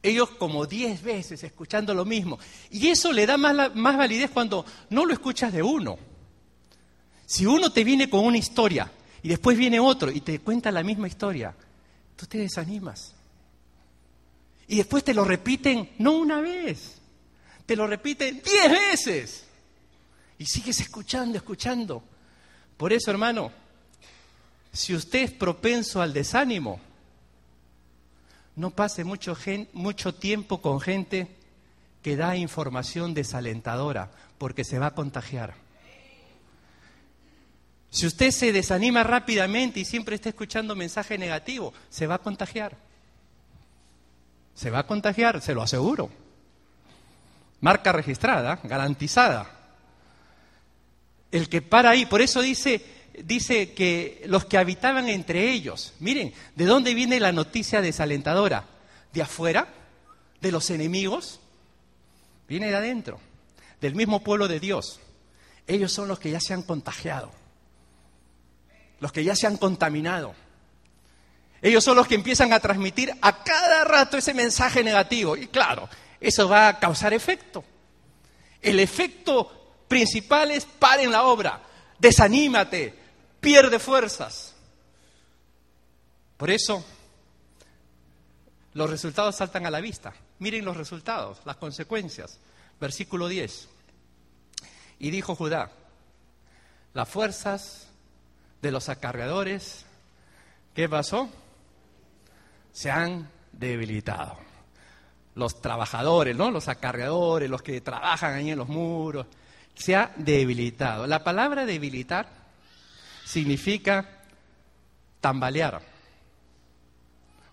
[0.01, 2.37] Ellos como diez veces escuchando lo mismo.
[2.69, 5.97] Y eso le da más, más validez cuando no lo escuchas de uno.
[7.25, 10.83] Si uno te viene con una historia y después viene otro y te cuenta la
[10.83, 11.55] misma historia,
[12.17, 13.15] tú te desanimas.
[14.67, 16.97] Y después te lo repiten no una vez,
[17.65, 19.45] te lo repiten diez veces.
[20.37, 22.03] Y sigues escuchando, escuchando.
[22.77, 23.51] Por eso, hermano,
[24.71, 26.79] si usted es propenso al desánimo,
[28.55, 29.35] no pase mucho,
[30.15, 31.27] tiempo con gente
[32.01, 35.55] que da información desalentadora, porque se va a contagiar.
[37.89, 42.75] Si usted se desanima rápidamente y siempre está escuchando mensaje negativo, se va a contagiar.
[44.55, 46.09] Se va a contagiar, se lo aseguro.
[47.61, 49.52] marca registrada, garantizada.
[51.33, 52.85] El que para ahí, por eso dice,
[53.23, 58.67] dice que los que habitaban entre ellos, miren, ¿de dónde viene la noticia desalentadora?
[59.11, 59.67] ¿De afuera?
[60.41, 61.39] ¿De los enemigos?
[62.47, 63.19] Viene de adentro,
[63.81, 64.99] del mismo pueblo de Dios.
[65.65, 67.31] Ellos son los que ya se han contagiado,
[68.99, 70.35] los que ya se han contaminado.
[71.63, 75.35] Ellos son los que empiezan a transmitir a cada rato ese mensaje negativo.
[75.35, 75.89] Y claro,
[76.21, 77.65] eso va a causar efecto.
[78.61, 79.62] El efecto
[79.93, 81.61] principal es paren la obra,
[81.99, 82.97] desanímate,
[83.39, 84.55] pierde fuerzas.
[86.35, 86.83] Por eso,
[88.73, 90.11] los resultados saltan a la vista.
[90.39, 92.39] Miren los resultados, las consecuencias.
[92.81, 93.69] Versículo 10.
[94.97, 95.69] Y dijo Judá,
[96.95, 97.87] las fuerzas
[98.63, 99.85] de los acarreadores,
[100.73, 101.29] ¿qué pasó?
[102.71, 104.39] Se han debilitado.
[105.35, 106.49] Los trabajadores, ¿no?
[106.49, 109.27] Los acarreadores, los que trabajan ahí en los muros,
[109.75, 111.07] se ha debilitado.
[111.07, 112.27] La palabra debilitar
[113.25, 114.21] significa
[115.19, 115.81] tambalear,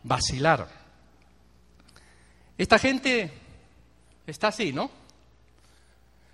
[0.03, 0.69] vacilar.
[2.59, 3.33] Esta gente
[4.27, 4.91] está así, ¿no?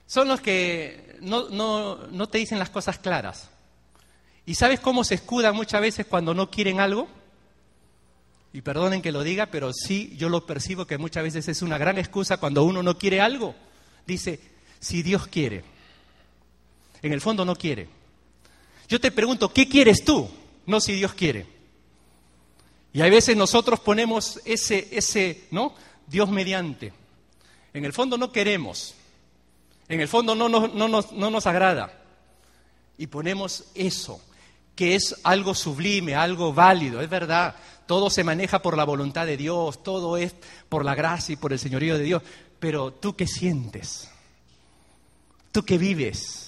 [0.07, 3.51] Son los que no, no, te dicen las cosas claras.
[4.44, 7.09] ¿Y sabes cómo se escudan muchas veces cuando no quieren algo?
[8.53, 11.79] Y perdonen que lo diga, pero sí yo lo percibo que muchas veces es una
[11.79, 13.55] gran excusa cuando uno no quiere algo.
[14.07, 14.40] Dice,
[14.81, 15.76] si Dios quiere.
[17.02, 17.88] En el fondo no quiere.
[18.88, 20.28] Yo te pregunto, ¿qué quieres tú?
[20.66, 21.46] No si Dios quiere.
[22.92, 25.74] Y a veces nosotros ponemos ese, ese, ¿no?
[26.06, 26.92] Dios mediante.
[27.74, 28.94] En el fondo no queremos.
[29.88, 31.92] En el fondo no, no, no, nos, no nos agrada.
[32.98, 34.20] Y ponemos eso,
[34.74, 37.56] que es algo sublime, algo válido, es verdad.
[37.87, 40.35] Todo se maneja por la voluntad de Dios, todo es
[40.68, 42.22] por la gracia y por el señorío de Dios.
[42.59, 44.09] Pero tú qué sientes,
[45.52, 46.45] tú qué vives,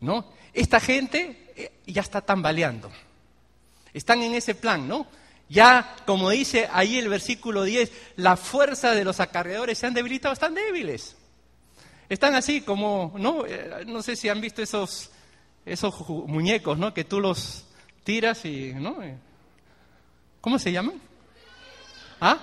[0.00, 0.32] ¿no?
[0.52, 2.90] Esta gente eh, ya está tambaleando.
[3.92, 5.06] Están en ese plan, ¿no?
[5.48, 10.32] Ya, como dice ahí el versículo 10, la fuerza de los acarreadores se han debilitado,
[10.32, 11.16] están débiles.
[12.08, 13.46] Están así como, ¿no?
[13.46, 15.10] Eh, no sé si han visto esos,
[15.64, 16.92] esos muñecos, ¿no?
[16.92, 17.64] Que tú los
[18.04, 19.02] tiras y, ¿no?
[19.02, 19.16] Eh,
[20.40, 21.00] ¿Cómo se llaman?
[22.20, 22.38] ¿Ah?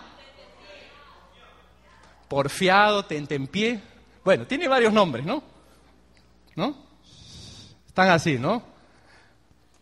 [2.28, 3.82] Porfiado, tentempié.
[4.24, 5.44] Bueno, tiene varios nombres, ¿no?
[6.56, 6.93] ¿No?
[7.94, 8.64] Están así, ¿no?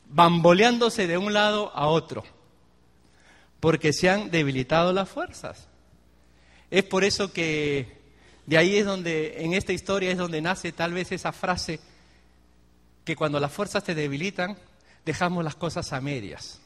[0.10, 2.26] Bamboleándose de un lado a otro,
[3.62, 5.69] porque se han debilitado las fuerzas.
[6.69, 8.02] Es por eso que
[8.45, 11.80] de ahí es donde, en esta historia es donde nace tal vez esa frase
[13.06, 14.58] que cuando las fuerzas te debilitan,
[15.06, 16.60] dejamos las cosas a medias.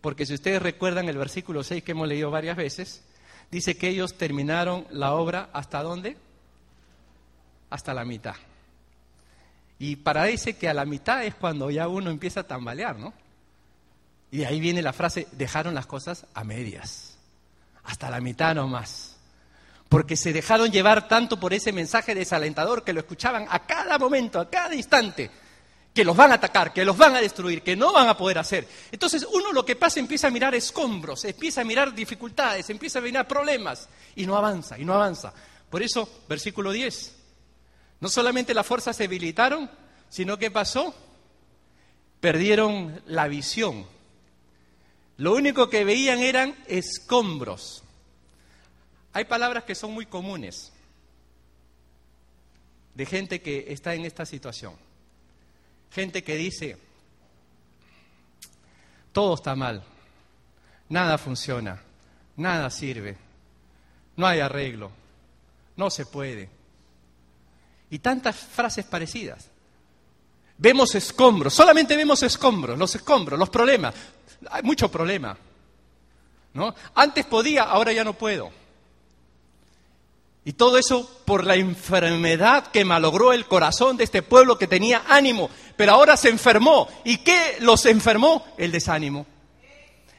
[0.00, 3.02] Porque si ustedes recuerdan el versículo 6 que hemos leído varias veces,
[3.50, 6.16] dice que ellos terminaron la obra hasta dónde?
[7.70, 8.36] Hasta la mitad.
[9.78, 13.12] Y parece que a la mitad es cuando ya uno empieza a tambalear, ¿no?
[14.30, 17.18] Y de ahí viene la frase, dejaron las cosas a medias,
[17.84, 19.16] hasta la mitad nomás
[19.88, 24.40] porque se dejaron llevar tanto por ese mensaje desalentador que lo escuchaban a cada momento,
[24.40, 25.30] a cada instante,
[25.94, 28.38] que los van a atacar, que los van a destruir, que no van a poder
[28.38, 28.66] hacer.
[28.90, 33.02] Entonces uno lo que pasa empieza a mirar escombros, empieza a mirar dificultades, empieza a
[33.02, 35.32] mirar problemas y no avanza, y no avanza.
[35.70, 37.15] Por eso, versículo 10,
[38.00, 39.70] no solamente las fuerzas se debilitaron,
[40.08, 40.94] sino que pasó,
[42.20, 43.86] perdieron la visión.
[45.16, 47.82] Lo único que veían eran escombros.
[49.12, 50.72] Hay palabras que son muy comunes
[52.94, 54.74] de gente que está en esta situación.
[55.90, 56.78] Gente que dice,
[59.12, 59.82] todo está mal,
[60.88, 61.82] nada funciona,
[62.36, 63.16] nada sirve,
[64.16, 64.90] no hay arreglo,
[65.76, 66.55] no se puede.
[67.90, 69.48] Y tantas frases parecidas.
[70.58, 73.94] Vemos escombros, solamente vemos escombros, los escombros, los problemas.
[74.50, 75.36] Hay mucho problema.
[76.54, 76.74] ¿no?
[76.94, 78.50] Antes podía, ahora ya no puedo.
[80.44, 85.02] Y todo eso por la enfermedad que malogró el corazón de este pueblo que tenía
[85.08, 86.88] ánimo, pero ahora se enfermó.
[87.04, 88.46] ¿Y qué los enfermó?
[88.56, 89.26] El desánimo.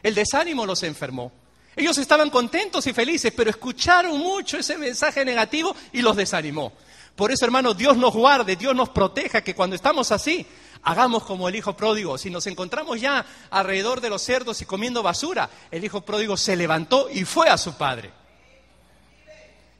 [0.03, 1.31] El desánimo los enfermó.
[1.75, 6.73] Ellos estaban contentos y felices, pero escucharon mucho ese mensaje negativo y los desanimó.
[7.17, 10.45] Por eso, hermano, Dios nos guarde, Dios nos proteja, que cuando estamos así,
[10.83, 12.15] hagamos como el hijo pródigo.
[12.17, 16.55] Si nos encontramos ya alrededor de los cerdos y comiendo basura, el hijo pródigo se
[16.55, 18.11] levantó y fue a su padre.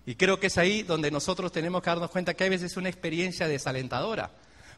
[0.07, 2.89] Y creo que es ahí donde nosotros tenemos que darnos cuenta que hay veces una
[2.89, 4.31] experiencia desalentadora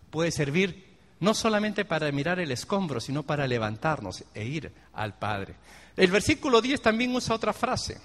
[0.10, 5.56] puede servir no solamente para mirar el escombro, sino para levantarnos e ir al Padre.
[5.96, 8.02] El versículo 10 también usa otra frase.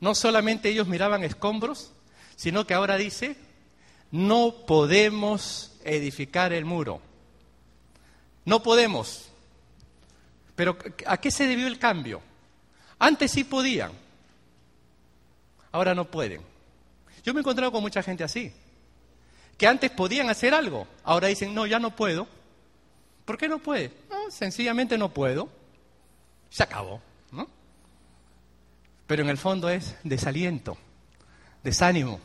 [0.00, 1.92] No solamente ellos miraban escombros,
[2.36, 3.36] sino que ahora dice,
[4.10, 7.00] no podemos edificar el muro.
[8.44, 9.28] No podemos.
[10.54, 12.20] Pero ¿a qué se debió el cambio?
[12.98, 13.92] Antes sí podían,
[15.72, 16.42] ahora no pueden.
[17.24, 18.52] Yo me he encontrado con mucha gente así,
[19.56, 22.28] que antes podían hacer algo, ahora dicen, no, ya no puedo.
[23.24, 23.92] ¿Por qué no puede?
[24.30, 25.48] sencillamente no puedo.
[26.50, 27.00] Se acabó.
[27.30, 27.48] ¿no?
[29.06, 30.76] Pero en el fondo es desaliento,
[31.62, 32.20] desánimo.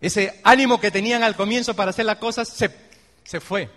[0.00, 2.70] Ese ánimo que tenían al comienzo para hacer las cosas se,
[3.24, 3.70] se fue.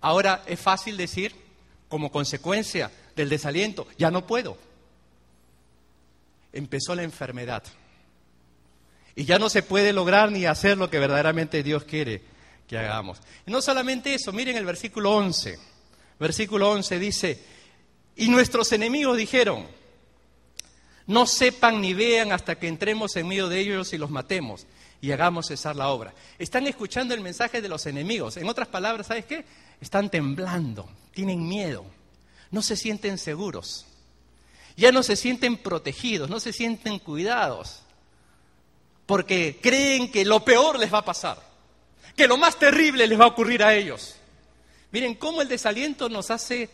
[0.00, 1.34] Ahora es fácil decir,
[1.88, 4.56] como consecuencia del desaliento, ya no puedo.
[6.52, 7.62] Empezó la enfermedad.
[9.16, 12.22] Y ya no se puede lograr ni hacer lo que verdaderamente Dios quiere
[12.68, 13.20] que hagamos.
[13.46, 15.58] No solamente eso, miren el versículo 11.
[16.18, 17.42] Versículo 11 dice,
[18.16, 19.66] y nuestros enemigos dijeron,
[21.06, 24.66] no sepan ni vean hasta que entremos en medio de ellos y los matemos
[25.00, 26.14] y hagamos cesar la obra.
[26.38, 28.38] Están escuchando el mensaje de los enemigos.
[28.38, 29.44] En otras palabras, ¿sabes qué?
[29.80, 31.84] Están temblando, tienen miedo,
[32.50, 33.84] no se sienten seguros,
[34.76, 37.82] ya no se sienten protegidos, no se sienten cuidados,
[39.04, 41.38] porque creen que lo peor les va a pasar,
[42.16, 44.16] que lo más terrible les va a ocurrir a ellos.
[44.90, 46.70] Miren cómo el desaliento nos hace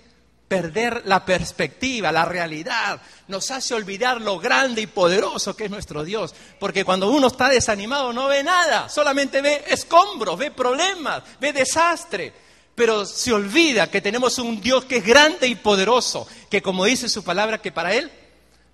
[0.50, 6.02] perder la perspectiva, la realidad, nos hace olvidar lo grande y poderoso que es nuestro
[6.02, 6.34] Dios.
[6.58, 12.32] Porque cuando uno está desanimado no ve nada, solamente ve escombros, ve problemas, ve desastre.
[12.74, 17.08] Pero se olvida que tenemos un Dios que es grande y poderoso, que como dice
[17.08, 18.10] su palabra, que para Él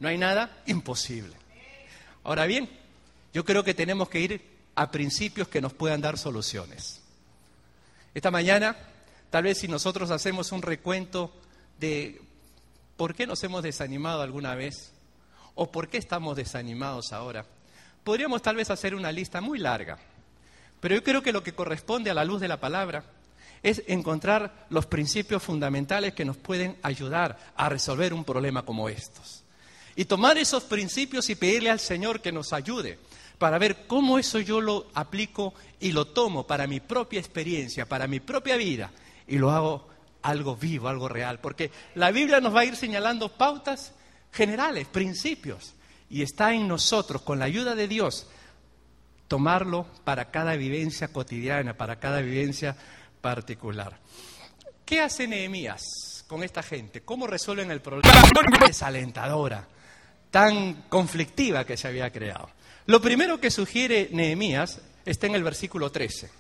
[0.01, 1.37] no hay nada imposible.
[2.25, 2.71] Ahora bien,
[3.35, 4.43] yo creo que tenemos que ir
[4.77, 7.03] a principios que nos puedan dar soluciones.
[8.15, 8.79] Esta mañana,
[9.29, 11.35] tal vez si nosotros hacemos un recuento
[11.79, 12.21] de
[12.97, 14.93] por qué nos hemos desanimado alguna vez
[15.55, 17.45] o por qué estamos desanimados ahora.
[18.05, 19.99] Podríamos tal vez hacer una lista muy larga,
[20.81, 23.05] pero yo creo que lo que corresponde a la luz de la palabra
[23.63, 29.43] es encontrar los principios fundamentales que nos pueden ayudar a resolver un problema como estos.
[29.97, 32.99] Y tomar esos principios y pedirle al Señor que nos ayude
[33.39, 38.07] para ver cómo eso yo lo aplico y lo tomo para mi propia experiencia, para
[38.07, 38.91] mi propia vida,
[39.27, 39.89] y lo hago
[40.27, 43.93] algo vivo, algo real, porque la Biblia nos va a ir señalando pautas
[44.33, 45.75] generales, principios,
[46.11, 48.27] y está en nosotros, con la ayuda de Dios,
[49.29, 52.77] tomarlo para cada vivencia cotidiana, para cada vivencia
[53.21, 53.99] particular.
[54.85, 57.03] ¿Qué hace Nehemías con esta gente?
[57.03, 58.23] ¿Cómo resuelven el problema
[58.67, 59.67] desalentadora,
[60.31, 62.51] tan conflictiva que se había creado?
[62.87, 66.31] Lo primero que sugiere Nehemías está en el versículo 13.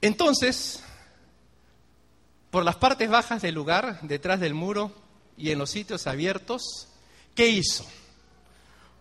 [0.00, 0.82] Entonces,
[2.52, 4.92] por las partes bajas del lugar, detrás del muro
[5.38, 6.86] y en los sitios abiertos,
[7.34, 7.86] ¿qué hizo?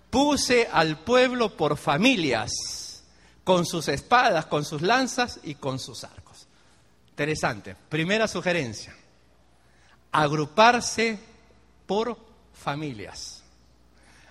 [0.10, 3.04] Puse al pueblo por familias,
[3.44, 6.48] con sus espadas, con sus lanzas y con sus arcos.
[7.10, 7.76] Interesante.
[7.90, 8.96] Primera sugerencia,
[10.14, 11.20] agruparse
[11.86, 12.18] por
[12.54, 13.44] familias,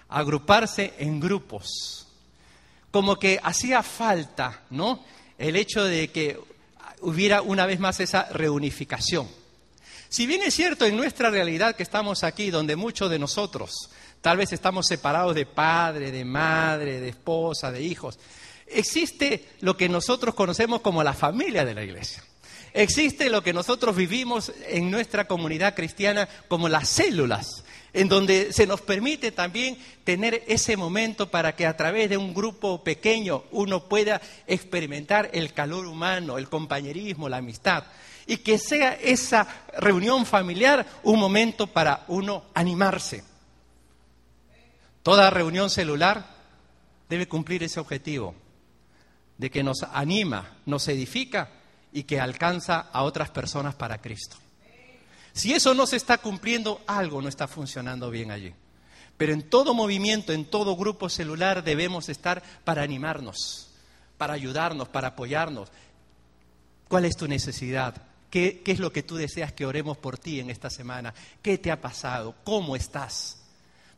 [0.09, 2.09] agruparse en grupos.
[2.91, 5.05] Como que hacía falta, ¿no?
[5.37, 6.41] El hecho de que
[7.03, 9.29] hubiera una vez más esa reunificación.
[10.09, 14.37] Si bien es cierto en nuestra realidad que estamos aquí, donde muchos de nosotros tal
[14.37, 18.19] vez estamos separados de padre, de madre, de esposa, de hijos,
[18.67, 22.23] existe lo que nosotros conocemos como la familia de la iglesia.
[22.73, 28.67] Existe lo que nosotros vivimos en nuestra comunidad cristiana como las células, en donde se
[28.67, 33.89] nos permite también tener ese momento para que a través de un grupo pequeño uno
[33.89, 37.85] pueda experimentar el calor humano, el compañerismo, la amistad,
[38.27, 43.25] y que sea esa reunión familiar un momento para uno animarse.
[45.03, 46.25] Toda reunión celular
[47.09, 48.37] debe cumplir ese objetivo,
[49.39, 51.51] de que nos anima, nos edifica
[51.93, 54.37] y que alcanza a otras personas para Cristo.
[55.33, 58.53] Si eso no se está cumpliendo, algo no está funcionando bien allí.
[59.17, 63.69] Pero en todo movimiento, en todo grupo celular debemos estar para animarnos,
[64.19, 65.69] para ayudarnos, para apoyarnos.
[66.89, 67.95] ¿Cuál es tu necesidad?
[68.31, 71.13] ¿Qué, ¿Qué, es lo que tú deseas que oremos por ti en esta semana?
[71.43, 72.35] ¿Qué te ha pasado?
[72.45, 73.37] ¿Cómo estás?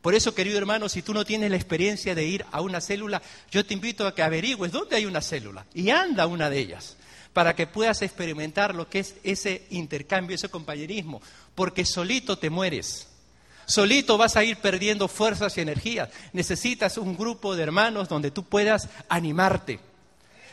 [0.00, 3.22] Por eso, querido hermano, si tú no tienes la experiencia de ir a una célula,
[3.50, 6.96] yo te invito a que averigües dónde hay una célula y anda una de ellas
[7.32, 11.22] para que puedas experimentar lo que es ese intercambio, ese compañerismo,
[11.54, 13.08] porque solito te mueres.
[13.66, 16.10] Solito vas a ir perdiendo fuerzas y energías.
[16.32, 19.78] Necesitas un grupo de hermanos donde tú puedas animarte.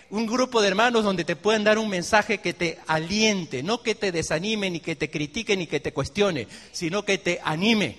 [0.10, 3.94] Un grupo de hermanos donde te puedan dar un mensaje que te aliente, no que
[3.94, 7.98] te desanime, ni que te critique, ni que te cuestione, sino que te anime,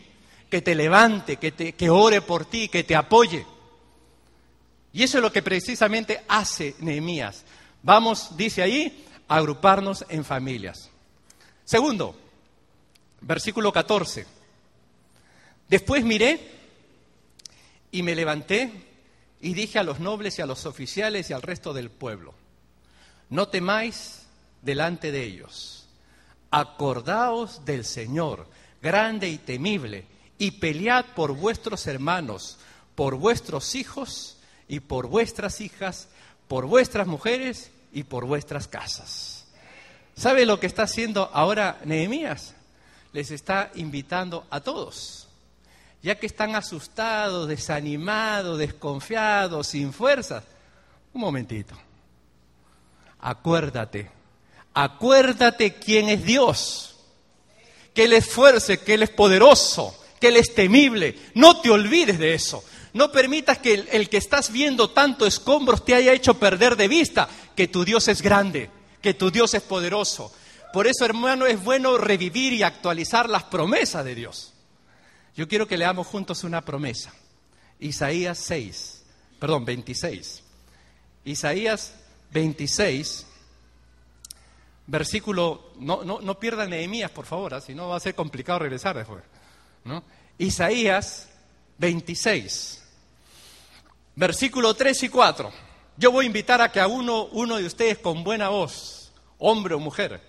[0.48, 3.46] que te levante, que, te, que ore por ti, que te apoye.
[4.92, 7.44] Y eso es lo que precisamente hace Nehemías.
[7.82, 10.90] Vamos, dice ahí, a agruparnos en familias.
[11.64, 12.18] Segundo,
[13.20, 14.26] versículo 14.
[15.68, 16.40] Después miré
[17.90, 18.88] y me levanté
[19.40, 22.34] y dije a los nobles y a los oficiales y al resto del pueblo,
[23.30, 24.26] no temáis
[24.62, 25.86] delante de ellos,
[26.50, 28.46] acordaos del Señor,
[28.82, 30.06] grande y temible,
[30.38, 32.58] y pelead por vuestros hermanos,
[32.94, 36.08] por vuestros hijos y por vuestras hijas,
[36.50, 39.44] por vuestras mujeres y por vuestras casas.
[40.16, 42.56] ¿Sabe lo que está haciendo ahora Nehemías?
[43.12, 45.28] Les está invitando a todos,
[46.02, 50.42] ya que están asustados, desanimados, desconfiados, sin fuerzas.
[51.14, 51.76] Un momentito.
[53.20, 54.10] Acuérdate,
[54.74, 56.96] acuérdate quién es Dios,
[57.94, 61.16] que Él es fuerte, que Él es poderoso, que Él es temible.
[61.36, 62.64] No te olvides de eso.
[62.92, 67.28] No permitas que el, que estás viendo tanto escombros te haya hecho perder de vista
[67.54, 68.70] que tu Dios es grande,
[69.00, 70.32] que tu Dios es poderoso.
[70.72, 74.52] Por eso, hermano, es bueno revivir y actualizar las promesas de Dios.
[75.36, 77.12] Yo quiero que leamos juntos una promesa.
[77.78, 79.02] Isaías 6,
[79.38, 80.42] perdón, 26.
[81.24, 81.94] Isaías
[82.32, 83.26] 26,
[84.86, 87.60] versículo, no, no, no pierdan Nehemías, por favor, ¿eh?
[87.60, 89.22] si no va a ser complicado regresar después.
[90.38, 91.28] Isaías
[91.78, 92.79] 26,
[94.16, 95.50] versículo 3 y 4.
[95.96, 99.74] Yo voy a invitar a que a uno, uno de ustedes con buena voz, hombre
[99.74, 100.20] o mujer,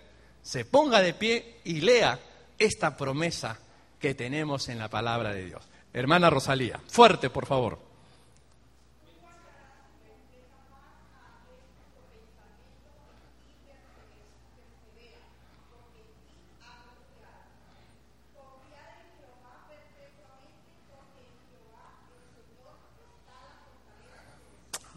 [0.42, 2.20] se ponga de pie y lea
[2.58, 3.60] esta promesa
[4.00, 5.64] que tenemos en la palabra de Dios.
[5.94, 7.91] Hermana Rosalía, fuerte, por favor.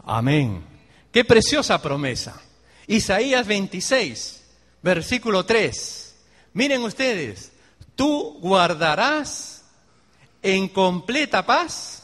[0.05, 0.63] Amén.
[1.11, 2.39] Qué preciosa promesa.
[2.87, 4.43] Isaías 26,
[4.81, 6.15] versículo 3.
[6.53, 7.51] Miren ustedes,
[7.95, 9.63] tú guardarás
[10.43, 12.03] en completa paz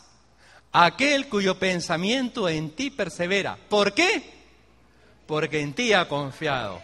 [0.72, 3.58] aquel cuyo pensamiento en ti persevera.
[3.70, 4.24] ¿Por qué?
[5.28, 6.82] Porque en ti ha confiado.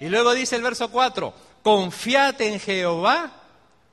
[0.00, 3.32] Y luego dice el verso 4, confiate en Jehová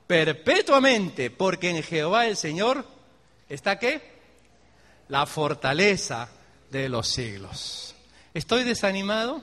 [0.06, 2.84] perpetuamente, porque en Jehová el Señor
[3.48, 4.16] está qué?
[5.08, 6.28] La fortaleza
[6.70, 7.94] de los siglos.
[8.34, 9.42] ¿Estoy desanimado?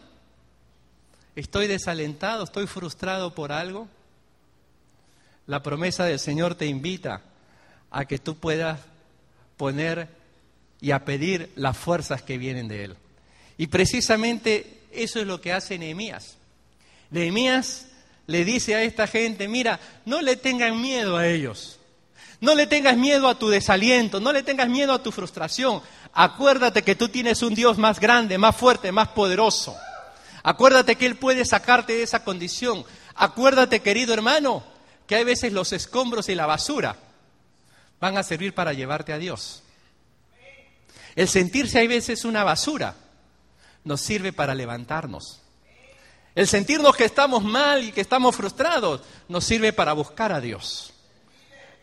[1.36, 2.44] ¿Estoy desalentado?
[2.44, 3.88] ¿Estoy frustrado por algo?
[5.48, 7.22] La promesa del Señor te invita
[7.92, 8.80] a que tú puedas
[9.58, 10.08] poner
[10.80, 12.96] y a pedir las fuerzas que vienen de Él.
[13.58, 16.36] Y precisamente eso es lo que hace Nehemías.
[17.10, 17.88] Nehemías
[18.28, 21.80] le dice a esta gente, mira, no le tengan miedo a ellos.
[22.44, 25.82] No le tengas miedo a tu desaliento, no le tengas miedo a tu frustración.
[26.12, 29.74] Acuérdate que tú tienes un Dios más grande, más fuerte, más poderoso.
[30.44, 32.84] Acuérdate que Él puede sacarte de esa condición.
[33.16, 34.62] Acuérdate, querido hermano,
[35.08, 36.98] que hay veces los escombros y la basura
[38.02, 39.64] van a servir para llevarte a Dios.
[41.16, 42.94] El sentirse hay veces una basura
[43.86, 45.40] nos sirve para levantarnos.
[46.36, 50.93] El sentirnos que estamos mal y que estamos frustrados nos sirve para buscar a Dios.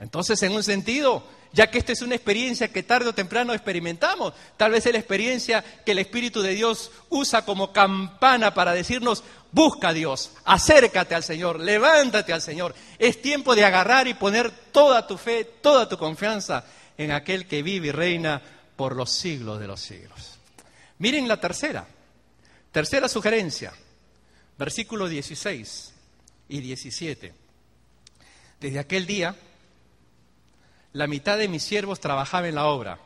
[0.00, 1.22] Entonces, en un sentido,
[1.52, 4.32] ya que esta es una experiencia que tarde o temprano experimentamos.
[4.56, 9.22] Tal vez es la experiencia que el Espíritu de Dios usa como campana para decirnos,
[9.52, 12.74] busca a Dios, acércate al Señor, levántate al Señor.
[12.98, 16.64] Es tiempo de agarrar y poner toda tu fe, toda tu confianza
[16.96, 18.40] en aquel que vive y reina
[18.76, 20.38] por los siglos de los siglos.
[20.98, 21.86] Miren la tercera,
[22.72, 23.72] tercera sugerencia,
[24.56, 25.92] versículo 16
[26.48, 27.34] y 17.
[28.60, 29.34] Desde aquel día
[30.92, 32.98] la mitad de mis siervos trabajaba en la obra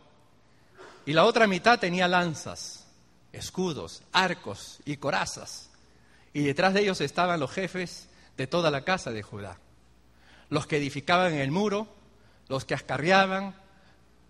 [1.07, 2.87] y la otra mitad tenía lanzas,
[3.33, 5.71] escudos, arcos y corazas.
[6.33, 9.59] Y detrás de ellos estaban los jefes de toda la casa de Judá,
[10.49, 11.87] los que edificaban el muro,
[12.49, 13.55] los que ascarriaban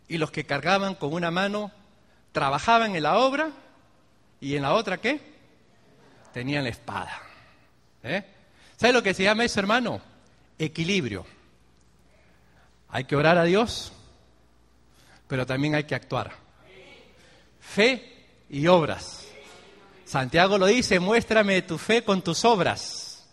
[0.09, 1.71] y los que cargaban con una mano,
[2.33, 3.51] trabajaban en la obra
[4.41, 5.21] y en la otra qué?
[6.33, 7.23] Tenían la espada.
[8.03, 8.23] ¿Eh?
[8.77, 10.01] ¿Sabe lo que se llama eso, hermano?
[10.59, 11.25] Equilibrio.
[12.95, 13.91] Hay que orar a Dios,
[15.27, 16.31] pero también hay que actuar.
[17.59, 19.25] Fe y obras.
[20.05, 23.27] Santiago lo dice, muéstrame tu fe con tus obras.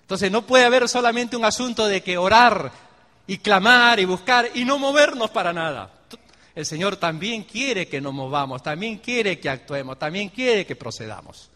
[0.00, 2.72] Entonces no puede haber solamente un asunto de que orar
[3.28, 5.92] y clamar y buscar y no movernos para nada.
[6.56, 11.48] El Señor también quiere que nos movamos, también quiere que actuemos, también quiere que procedamos.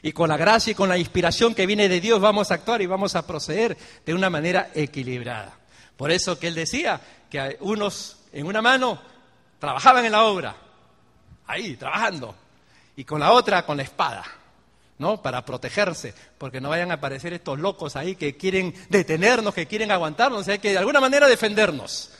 [0.00, 2.80] Y con la gracia y con la inspiración que viene de Dios vamos a actuar
[2.80, 3.76] y vamos a proceder
[4.06, 5.57] de una manera equilibrada.
[5.98, 9.02] Por eso que él decía que unos en una mano
[9.58, 10.54] trabajaban en la obra,
[11.44, 12.36] ahí, trabajando.
[12.94, 14.24] Y con la otra, con la espada,
[14.98, 15.20] ¿no?
[15.20, 19.90] Para protegerse, porque no vayan a aparecer estos locos ahí que quieren detenernos, que quieren
[19.90, 22.12] aguantarnos, hay que de alguna manera defendernos.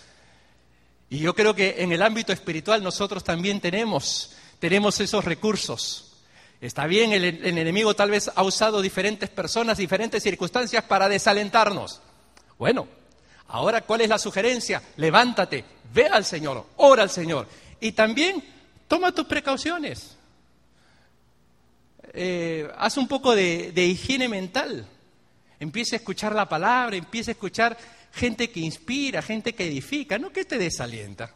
[1.09, 6.17] Y yo creo que en el ámbito espiritual nosotros también tenemos, tenemos esos recursos.
[6.61, 12.01] Está bien, el, el, enemigo tal vez ha usado diferentes personas, diferentes circunstancias para desalentarnos.
[12.59, 12.89] Bueno,
[13.49, 14.83] ahora ¿cuál es la sugerencia?
[14.97, 17.49] Levántate, ve al Señor, ora al Señor.
[17.81, 18.43] Y también
[18.87, 20.17] toma tus precauciones.
[22.13, 24.87] Eh, haz un poco de, de higiene mental.
[25.61, 27.77] Empieza a escuchar la palabra, empieza a escuchar
[28.13, 31.33] gente que inspira, gente que edifica, no que te desalienta,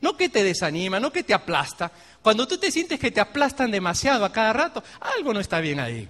[0.00, 1.92] no que te desanima, no que te aplasta.
[2.22, 5.80] Cuando tú te sientes que te aplastan demasiado a cada rato, algo no está bien
[5.80, 6.08] ahí.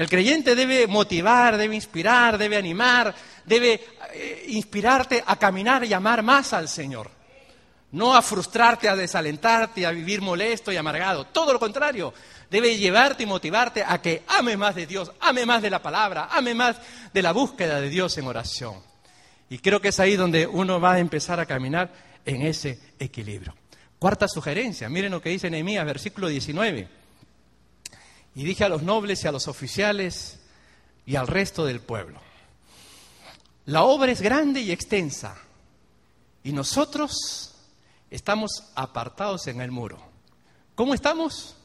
[0.00, 3.84] El creyente debe motivar, debe inspirar, debe animar, debe
[4.14, 7.10] eh, inspirarte a caminar y amar más al Señor.
[7.92, 11.26] No a frustrarte, a desalentarte, a vivir molesto y amargado.
[11.26, 12.14] Todo lo contrario,
[12.50, 16.30] debe llevarte y motivarte a que ame más de Dios, ame más de la palabra,
[16.32, 16.76] ame más
[17.12, 18.76] de la búsqueda de Dios en oración.
[19.50, 21.92] Y creo que es ahí donde uno va a empezar a caminar
[22.24, 23.54] en ese equilibrio.
[23.98, 26.99] Cuarta sugerencia, miren lo que dice Nehemías, versículo 19.
[28.34, 30.38] Y dije a los nobles y a los oficiales
[31.06, 32.20] y al resto del pueblo,
[33.66, 35.36] la obra es grande y extensa,
[36.42, 37.54] y nosotros
[38.10, 39.98] estamos apartados en el muro.
[40.74, 41.56] ¿Cómo estamos?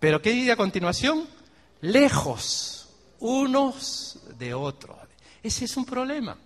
[0.00, 1.26] Pero ¿qué dice a continuación?
[1.80, 2.88] Lejos
[3.20, 4.96] unos de otros.
[5.42, 6.36] Ese es un problema.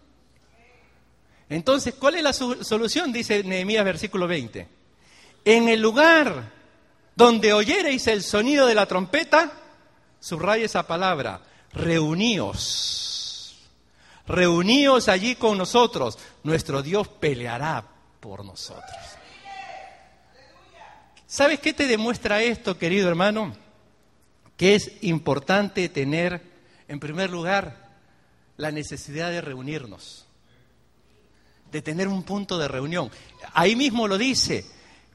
[1.49, 3.13] Entonces, ¿cuál es la solución?
[3.13, 4.69] Dice Nehemías versículo 20.
[5.45, 6.52] En el lugar
[7.15, 9.53] donde oyereis el sonido de la trompeta,
[10.21, 11.41] subraya esa palabra,
[11.73, 13.59] reuníos.
[14.27, 16.19] Reuníos allí con nosotros.
[16.45, 17.85] Nuestro Dios peleará
[18.21, 18.97] por nosotros.
[21.27, 23.57] ¿Sabes qué te demuestra esto, querido hermano?
[24.57, 26.43] Que es importante tener,
[26.89, 27.91] en primer lugar,
[28.57, 30.27] la necesidad de reunirnos,
[31.71, 33.11] de tener un punto de reunión.
[33.55, 34.67] Ahí mismo lo dice,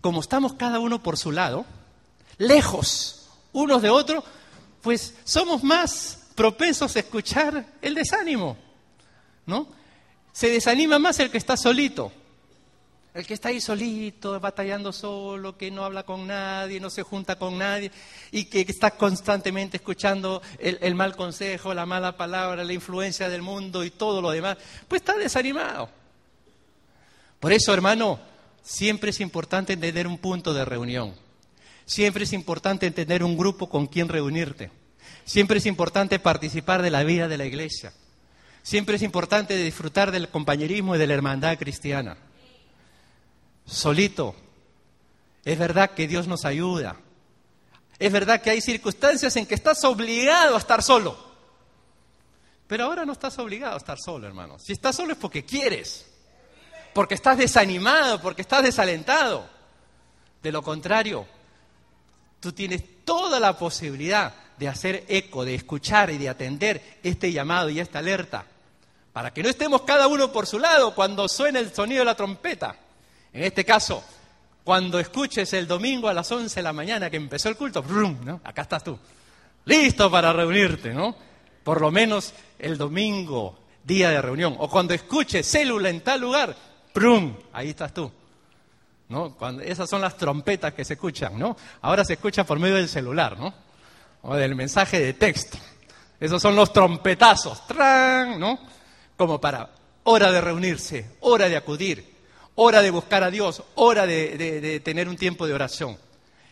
[0.01, 1.65] como estamos cada uno por su lado,
[2.37, 4.23] lejos unos de otros,
[4.81, 8.57] pues somos más propensos a escuchar el desánimo,
[9.45, 9.67] ¿no?
[10.31, 12.11] Se desanima más el que está solito.
[13.17, 17.35] El que está ahí solito, batallando solo, que no habla con nadie, no se junta
[17.35, 17.91] con nadie
[18.29, 23.83] y que está constantemente escuchando el, mal consejo, la mala palabra, la influencia del mundo
[23.83, 24.57] y todo lo demás,
[24.87, 25.89] pues está desanimado.
[27.39, 28.19] Por eso, hermano,
[28.61, 31.15] siempre es importante tener un punto de reunión.
[31.87, 34.69] Siempre es importante tener un grupo con quien reunirte.
[35.23, 37.93] Siempre es importante participar de la vida de la iglesia.
[38.61, 42.17] Siempre es importante disfrutar del compañerismo y de la hermandad cristiana.
[43.65, 44.35] Solito.
[45.45, 46.97] Es verdad que Dios nos ayuda.
[47.97, 51.17] Es verdad que hay circunstancias en que estás obligado a estar solo.
[52.67, 54.59] Pero ahora no estás obligado a estar solo, hermano.
[54.59, 56.05] Si estás solo es porque quieres.
[56.93, 59.49] Porque estás desanimado, porque estás desalentado.
[60.43, 61.25] De lo contrario,
[62.39, 67.69] Tú tienes toda la posibilidad de hacer eco, de escuchar y de atender este llamado
[67.69, 68.45] y esta alerta,
[69.13, 72.15] para que no estemos cada uno por su lado cuando suene el sonido de la
[72.15, 72.75] trompeta.
[73.33, 74.03] En este caso,
[74.63, 78.17] cuando escuches el domingo a las 11 de la mañana que empezó el culto, ¡brum!
[78.23, 78.41] ¿no?
[78.43, 78.97] acá estás tú,
[79.65, 81.15] listo para reunirte, ¿no?
[81.63, 84.55] Por lo menos el domingo, día de reunión.
[84.59, 86.55] O cuando escuches célula en tal lugar,
[86.93, 87.35] ¡brum!
[87.53, 88.11] ahí estás tú.
[89.09, 89.35] ¿No?
[89.35, 91.55] Cuando, esas son las trompetas que se escuchan, ¿no?
[91.81, 93.53] Ahora se escucha por medio del celular, ¿no?
[94.23, 95.57] O del mensaje de texto.
[96.19, 98.39] Esos son los trompetazos, ¡tran!
[98.39, 98.59] ¿no?
[99.15, 99.69] Como para
[100.03, 102.15] hora de reunirse, hora de acudir,
[102.55, 105.97] hora de buscar a Dios, hora de, de, de tener un tiempo de oración.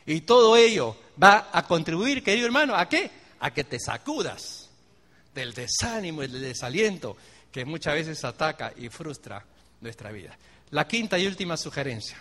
[0.06, 3.10] Y todo ello va a contribuir, querido hermano, ¿a qué?
[3.40, 4.70] A que te sacudas
[5.34, 7.18] del desánimo y del desaliento
[7.52, 9.44] que muchas veces ataca y frustra
[9.82, 10.38] nuestra vida.
[10.72, 12.18] La quinta y última sugerencia.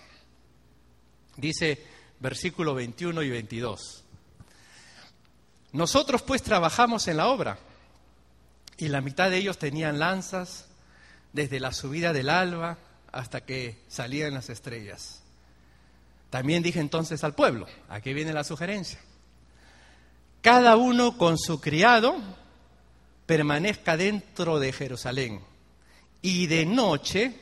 [1.37, 1.85] Dice
[2.21, 4.05] versículo 21 y 22.
[5.73, 7.59] Nosotros pues trabajamos en la obra
[8.77, 10.67] y la mitad de ellos tenían lanzas
[11.33, 12.79] desde la subida del alba
[13.13, 15.23] hasta que salían las estrellas.
[16.31, 19.01] También dije entonces al pueblo, aquí viene la sugerencia,
[20.43, 22.17] cada uno con su criado
[23.27, 25.41] permanezca dentro de Jerusalén
[26.23, 27.39] y de noche,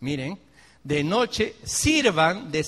[0.00, 0.38] miren,
[0.84, 2.62] de noche sirvan de,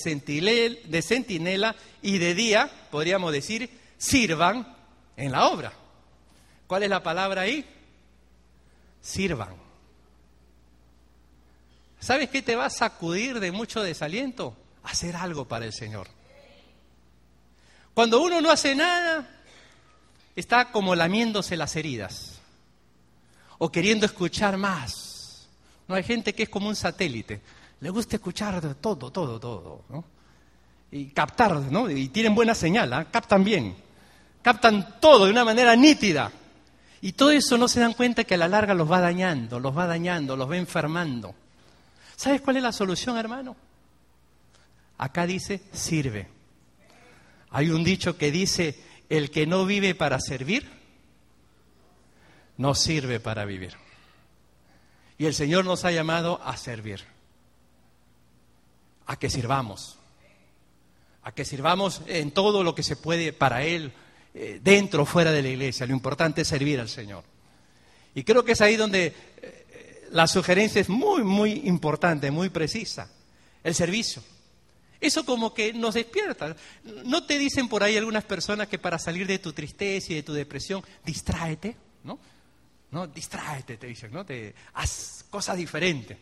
[0.84, 4.76] de centinela y de día, podríamos decir, sirvan
[5.16, 5.72] en la obra.
[6.66, 7.64] ¿Cuál es la palabra ahí?
[9.00, 9.54] Sirvan.
[12.00, 14.56] ¿Sabes qué te va a sacudir de mucho desaliento?
[14.84, 16.06] hacer algo para el Señor.
[17.94, 19.28] Cuando uno no hace nada,
[20.36, 22.38] está como lamiéndose las heridas
[23.58, 25.48] o queriendo escuchar más.
[25.88, 27.40] No hay gente que es como un satélite,
[27.84, 30.04] le gusta escuchar todo, todo, todo, ¿no?
[30.90, 31.90] Y captar, ¿no?
[31.90, 33.04] Y tienen buena señal, ¿ah?
[33.10, 33.76] captan bien,
[34.40, 36.32] captan todo de una manera nítida.
[37.02, 39.76] Y todo eso no se dan cuenta que a la larga los va dañando, los
[39.76, 41.34] va dañando, los va enfermando.
[42.16, 43.54] ¿Sabes cuál es la solución, hermano?
[44.96, 46.26] Acá dice, sirve.
[47.50, 50.70] Hay un dicho que dice, el que no vive para servir,
[52.56, 53.74] no sirve para vivir.
[55.18, 57.12] Y el Señor nos ha llamado a servir,
[59.06, 59.98] a que sirvamos,
[61.22, 63.92] a que sirvamos en todo lo que se puede para Él,
[64.34, 65.86] eh, dentro o fuera de la iglesia.
[65.86, 67.22] Lo importante es servir al Señor.
[68.14, 73.10] Y creo que es ahí donde eh, la sugerencia es muy, muy importante, muy precisa.
[73.62, 74.22] El servicio.
[75.00, 76.56] Eso como que nos despierta.
[77.04, 80.22] ¿No te dicen por ahí algunas personas que para salir de tu tristeza y de
[80.22, 81.76] tu depresión, distráete?
[82.04, 82.18] ¿No?
[82.90, 83.06] ¿No?
[83.06, 84.24] Distráete, te dicen, ¿no?
[84.24, 86.16] Te, haz cosas diferentes.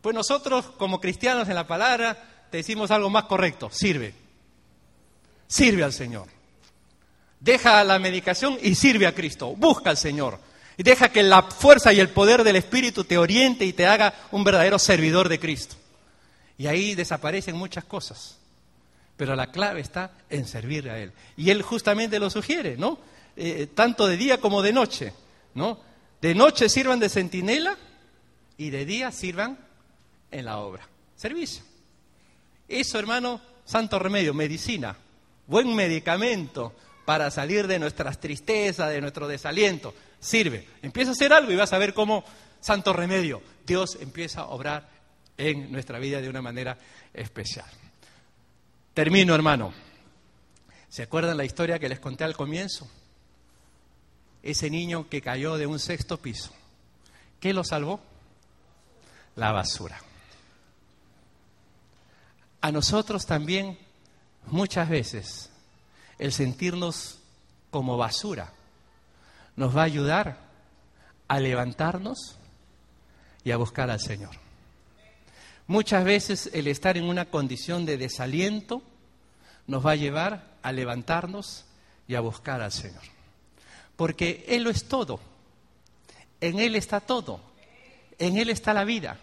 [0.00, 4.14] Pues nosotros, como cristianos en la palabra, te decimos algo más correcto, sirve.
[5.46, 6.26] Sirve al Señor.
[7.40, 9.54] Deja la medicación y sirve a Cristo.
[9.56, 10.38] Busca al Señor.
[10.76, 14.14] Y deja que la fuerza y el poder del Espíritu te oriente y te haga
[14.30, 15.76] un verdadero servidor de Cristo.
[16.56, 18.36] Y ahí desaparecen muchas cosas.
[19.16, 21.12] Pero la clave está en servir a Él.
[21.36, 22.98] Y Él justamente lo sugiere, ¿no?
[23.36, 25.12] Eh, tanto de día como de noche,
[25.54, 25.80] ¿no?
[26.20, 27.76] De noche sirvan de centinela
[28.56, 29.58] y de día sirvan
[30.30, 30.86] en la obra.
[31.16, 31.62] Servicio.
[32.68, 34.96] Eso, hermano, santo remedio, medicina,
[35.46, 36.74] buen medicamento
[37.04, 39.94] para salir de nuestras tristezas, de nuestro desaliento.
[40.20, 40.66] Sirve.
[40.82, 42.24] Empieza a hacer algo y vas a ver cómo,
[42.60, 44.88] santo remedio, Dios empieza a obrar
[45.36, 46.76] en nuestra vida de una manera
[47.14, 47.70] especial.
[48.92, 49.72] Termino, hermano.
[50.88, 52.88] ¿Se acuerdan la historia que les conté al comienzo?
[54.42, 56.52] Ese niño que cayó de un sexto piso.
[57.40, 58.00] ¿Qué lo salvó?
[59.36, 60.00] La basura.
[62.60, 63.78] A nosotros también,
[64.46, 65.50] muchas veces,
[66.18, 67.18] el sentirnos
[67.70, 68.52] como basura
[69.56, 70.38] nos va a ayudar
[71.28, 72.36] a levantarnos
[73.44, 74.30] y a buscar al Señor.
[75.66, 78.82] Muchas veces el estar en una condición de desaliento
[79.66, 81.64] nos va a llevar a levantarnos
[82.06, 83.02] y a buscar al Señor.
[83.96, 85.20] Porque Él lo es todo.
[86.40, 87.40] En Él está todo.
[88.18, 89.18] En Él está la vida.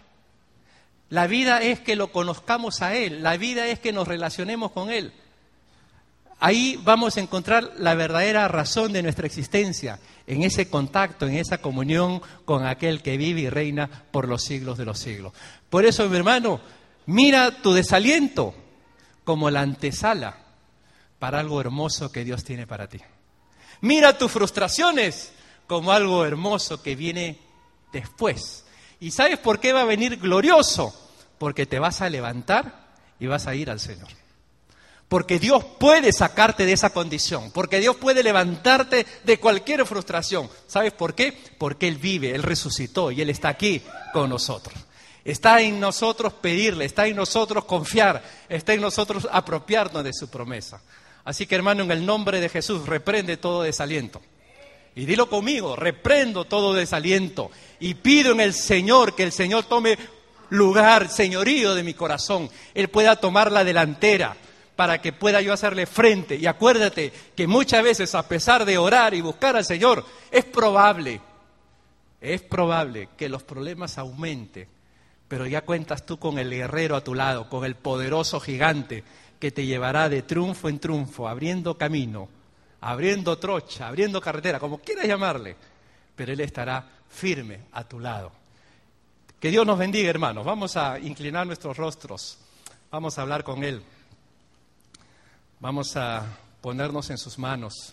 [1.08, 3.22] La vida es que lo conozcamos a Él.
[3.22, 5.12] La vida es que nos relacionemos con Él.
[6.38, 11.58] Ahí vamos a encontrar la verdadera razón de nuestra existencia, en ese contacto, en esa
[11.58, 15.32] comunión con aquel que vive y reina por los siglos de los siglos.
[15.70, 16.60] Por eso, mi hermano,
[17.06, 18.54] mira tu desaliento
[19.24, 20.36] como la antesala
[21.18, 23.00] para algo hermoso que Dios tiene para ti.
[23.80, 25.32] Mira tus frustraciones
[25.66, 27.38] como algo hermoso que viene
[27.92, 28.65] después.
[29.00, 30.94] ¿Y sabes por qué va a venir glorioso?
[31.38, 32.86] Porque te vas a levantar
[33.20, 34.08] y vas a ir al Señor.
[35.08, 40.50] Porque Dios puede sacarte de esa condición, porque Dios puede levantarte de cualquier frustración.
[40.66, 41.38] ¿Sabes por qué?
[41.58, 43.82] Porque Él vive, Él resucitó y Él está aquí
[44.12, 44.74] con nosotros.
[45.24, 50.80] Está en nosotros pedirle, está en nosotros confiar, está en nosotros apropiarnos de su promesa.
[51.24, 54.20] Así que hermano, en el nombre de Jesús, reprende todo desaliento.
[54.96, 57.50] Y dilo conmigo, reprendo todo desaliento.
[57.78, 59.98] Y pido en el Señor que el Señor tome
[60.48, 62.48] lugar, señorío de mi corazón.
[62.74, 64.36] Él pueda tomar la delantera
[64.74, 66.36] para que pueda yo hacerle frente.
[66.36, 71.20] Y acuérdate que muchas veces, a pesar de orar y buscar al Señor, es probable,
[72.20, 74.66] es probable que los problemas aumenten,
[75.28, 79.04] pero ya cuentas tú con el guerrero a tu lado, con el poderoso gigante
[79.38, 82.28] que te llevará de triunfo en triunfo, abriendo camino,
[82.86, 85.56] abriendo trocha, abriendo carretera, como quieras llamarle,
[86.14, 88.30] pero Él estará firme a tu lado.
[89.40, 90.44] Que Dios nos bendiga, hermanos.
[90.44, 92.38] Vamos a inclinar nuestros rostros,
[92.92, 93.82] vamos a hablar con Él.
[95.58, 97.92] Vamos a ponernos en sus manos.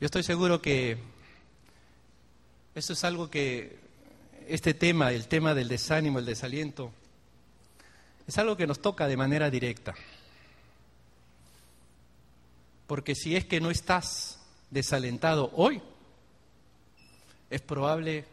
[0.00, 0.98] Yo estoy seguro que
[2.74, 3.78] eso es algo que
[4.48, 6.92] este tema, el tema del desánimo, el desaliento,
[8.28, 9.94] es algo que nos toca de manera directa.
[12.86, 14.38] Porque si es que no estás
[14.70, 15.82] desalentado hoy,
[17.50, 18.26] es probable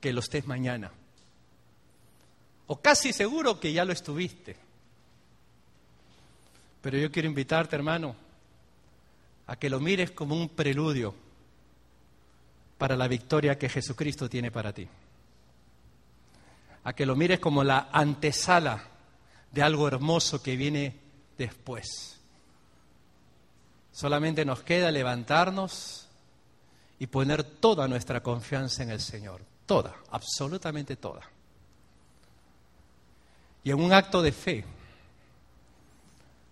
[0.00, 0.92] que lo estés mañana
[2.68, 4.54] o casi seguro que ya lo estuviste.
[6.80, 8.14] Pero yo quiero invitarte, hermano,
[9.48, 11.12] a que lo mires como un preludio
[12.78, 14.86] para la victoria que Jesucristo tiene para ti.
[16.84, 18.82] a que lo mires como la antesala
[19.52, 20.94] de algo hermoso que viene
[21.36, 22.18] después.
[23.92, 26.06] Solamente nos queda levantarnos
[26.98, 31.22] y poner toda nuestra confianza en el Señor, toda, absolutamente toda.
[33.64, 34.64] Y en un acto de fe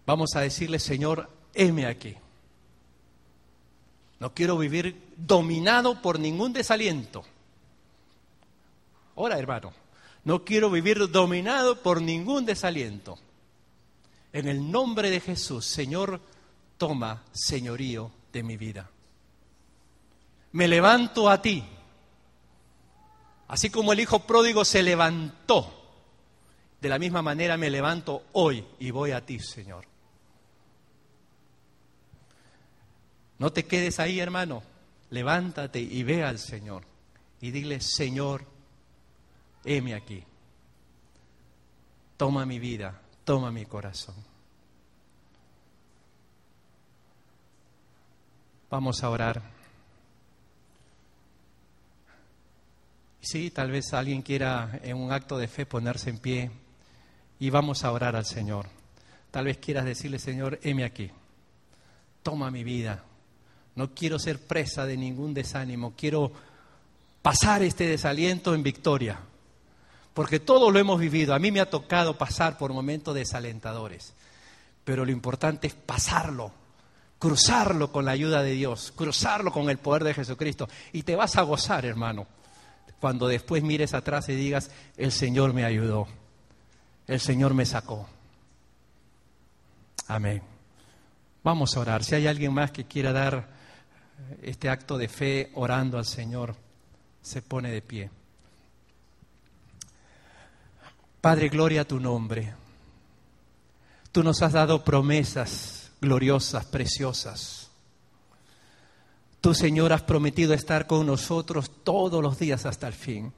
[0.05, 2.17] vamos a decirle, Señor, heme aquí.
[4.21, 7.25] No quiero vivir dominado por ningún desaliento.
[9.17, 9.73] Ahora, hermano,
[10.29, 13.19] no quiero vivir dominado por ningún desaliento.
[14.31, 16.21] En el nombre de Jesús, Señor,
[16.77, 18.91] toma señorío de mi vida.
[20.53, 21.65] Me levanto a ti.
[23.47, 25.73] Así como el hijo pródigo se levantó,
[26.79, 29.87] de la misma manera me levanto hoy y voy a ti, Señor.
[33.39, 34.63] No te quedes ahí, hermano.
[35.09, 36.83] Levántate y ve al Señor
[37.41, 38.58] y dile, Señor,
[39.65, 40.23] heme aquí.
[42.17, 44.17] Toma mi vida, toma mi corazón.
[48.71, 49.43] Vamos a orar.
[53.21, 56.51] Sí, tal vez alguien quiera en un acto de fe ponerse en pie
[57.39, 58.67] y vamos a orar al Señor.
[59.31, 61.11] Tal vez quieras decirle, Señor, heme aquí.
[62.23, 63.05] Toma mi vida.
[63.77, 65.95] No quiero ser presa de ningún desánimo.
[65.97, 66.33] Quiero
[67.23, 69.21] pasar este desaliento en victoria
[70.19, 71.33] porque todo lo hemos vivido.
[71.33, 74.15] A mí me ha tocado pasar por momentos desalentadores,
[74.83, 76.51] pero lo importante es pasarlo,
[77.21, 80.69] cruzarlo con la ayuda de Dios, cruzarlo con el poder de Jesucristo.
[80.93, 82.27] Y te vas a gozar, hermano,
[82.99, 86.09] cuando después mires atrás y digas, el Señor me ayudó,
[87.07, 88.09] el Señor me sacó.
[90.09, 90.43] Amén.
[91.45, 92.03] Vamos a orar.
[92.03, 93.51] Si hay alguien más que quiera dar
[94.43, 96.57] este acto de fe orando al Señor,
[97.23, 98.18] se pone de pie.
[101.21, 102.55] Padre, gloria a tu nombre.
[104.13, 107.71] Tú nos has dado promesas gloriosas, preciosas.
[109.41, 113.33] Tú, Señor, has prometido estar con nosotros todos los días hasta el fin.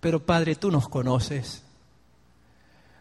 [0.00, 1.62] Pero, Padre, tú nos conoces.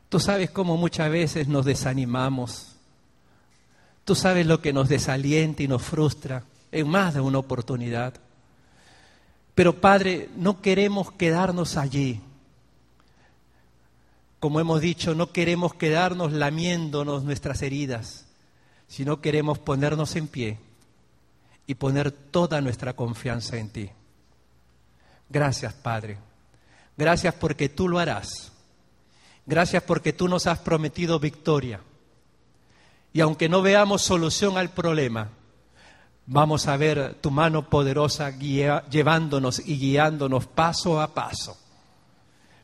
[0.10, 2.76] Tú sabes cómo muchas veces nos desanimamos.
[4.06, 8.14] Tú sabes lo que nos desalienta y nos frustra en más de una oportunidad.
[9.56, 12.22] Pero, Padre, no queremos quedarnos allí
[14.44, 18.26] como hemos dicho, no queremos quedarnos lamiéndonos nuestras heridas,
[18.90, 20.60] sino queremos ponernos en pie
[21.66, 23.90] y poner toda nuestra confianza en ti.
[25.30, 26.18] Gracias, Padre.
[26.98, 28.52] Gracias porque tú lo harás.
[29.46, 31.80] Gracias porque tú nos has prometido victoria.
[33.14, 35.30] Y aunque no veamos solución al problema,
[36.26, 41.63] vamos a ver tu mano poderosa llevándonos y guiándonos paso a paso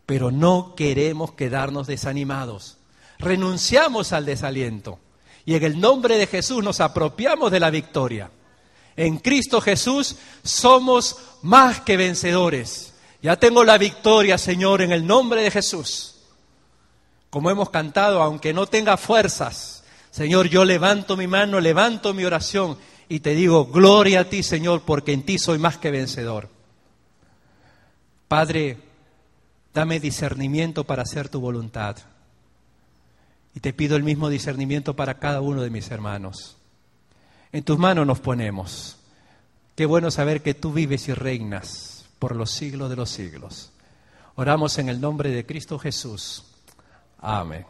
[0.09, 2.77] pero no queremos quedarnos desanimados.
[3.19, 4.97] Renunciamos al desaliento
[5.45, 8.31] y en el nombre de Jesús nos apropiamos de la victoria.
[8.95, 12.95] En Cristo Jesús somos más que vencedores.
[13.21, 16.15] Ya tengo la victoria, Señor, en el nombre de Jesús.
[17.29, 22.79] Como hemos cantado, aunque no tenga fuerzas, Señor, yo levanto mi mano, levanto mi oración
[23.07, 26.49] y te digo, gloria a ti, Señor, porque en ti soy más que vencedor.
[28.27, 28.88] Padre,
[29.73, 31.97] Dame discernimiento para hacer tu voluntad.
[33.55, 36.57] Y te pido el mismo discernimiento para cada uno de mis hermanos.
[37.51, 38.97] En tus manos nos ponemos.
[39.75, 43.71] Qué bueno saber que tú vives y reinas por los siglos de los siglos.
[44.35, 46.43] Oramos en el nombre de Cristo Jesús.
[47.19, 47.65] Amén.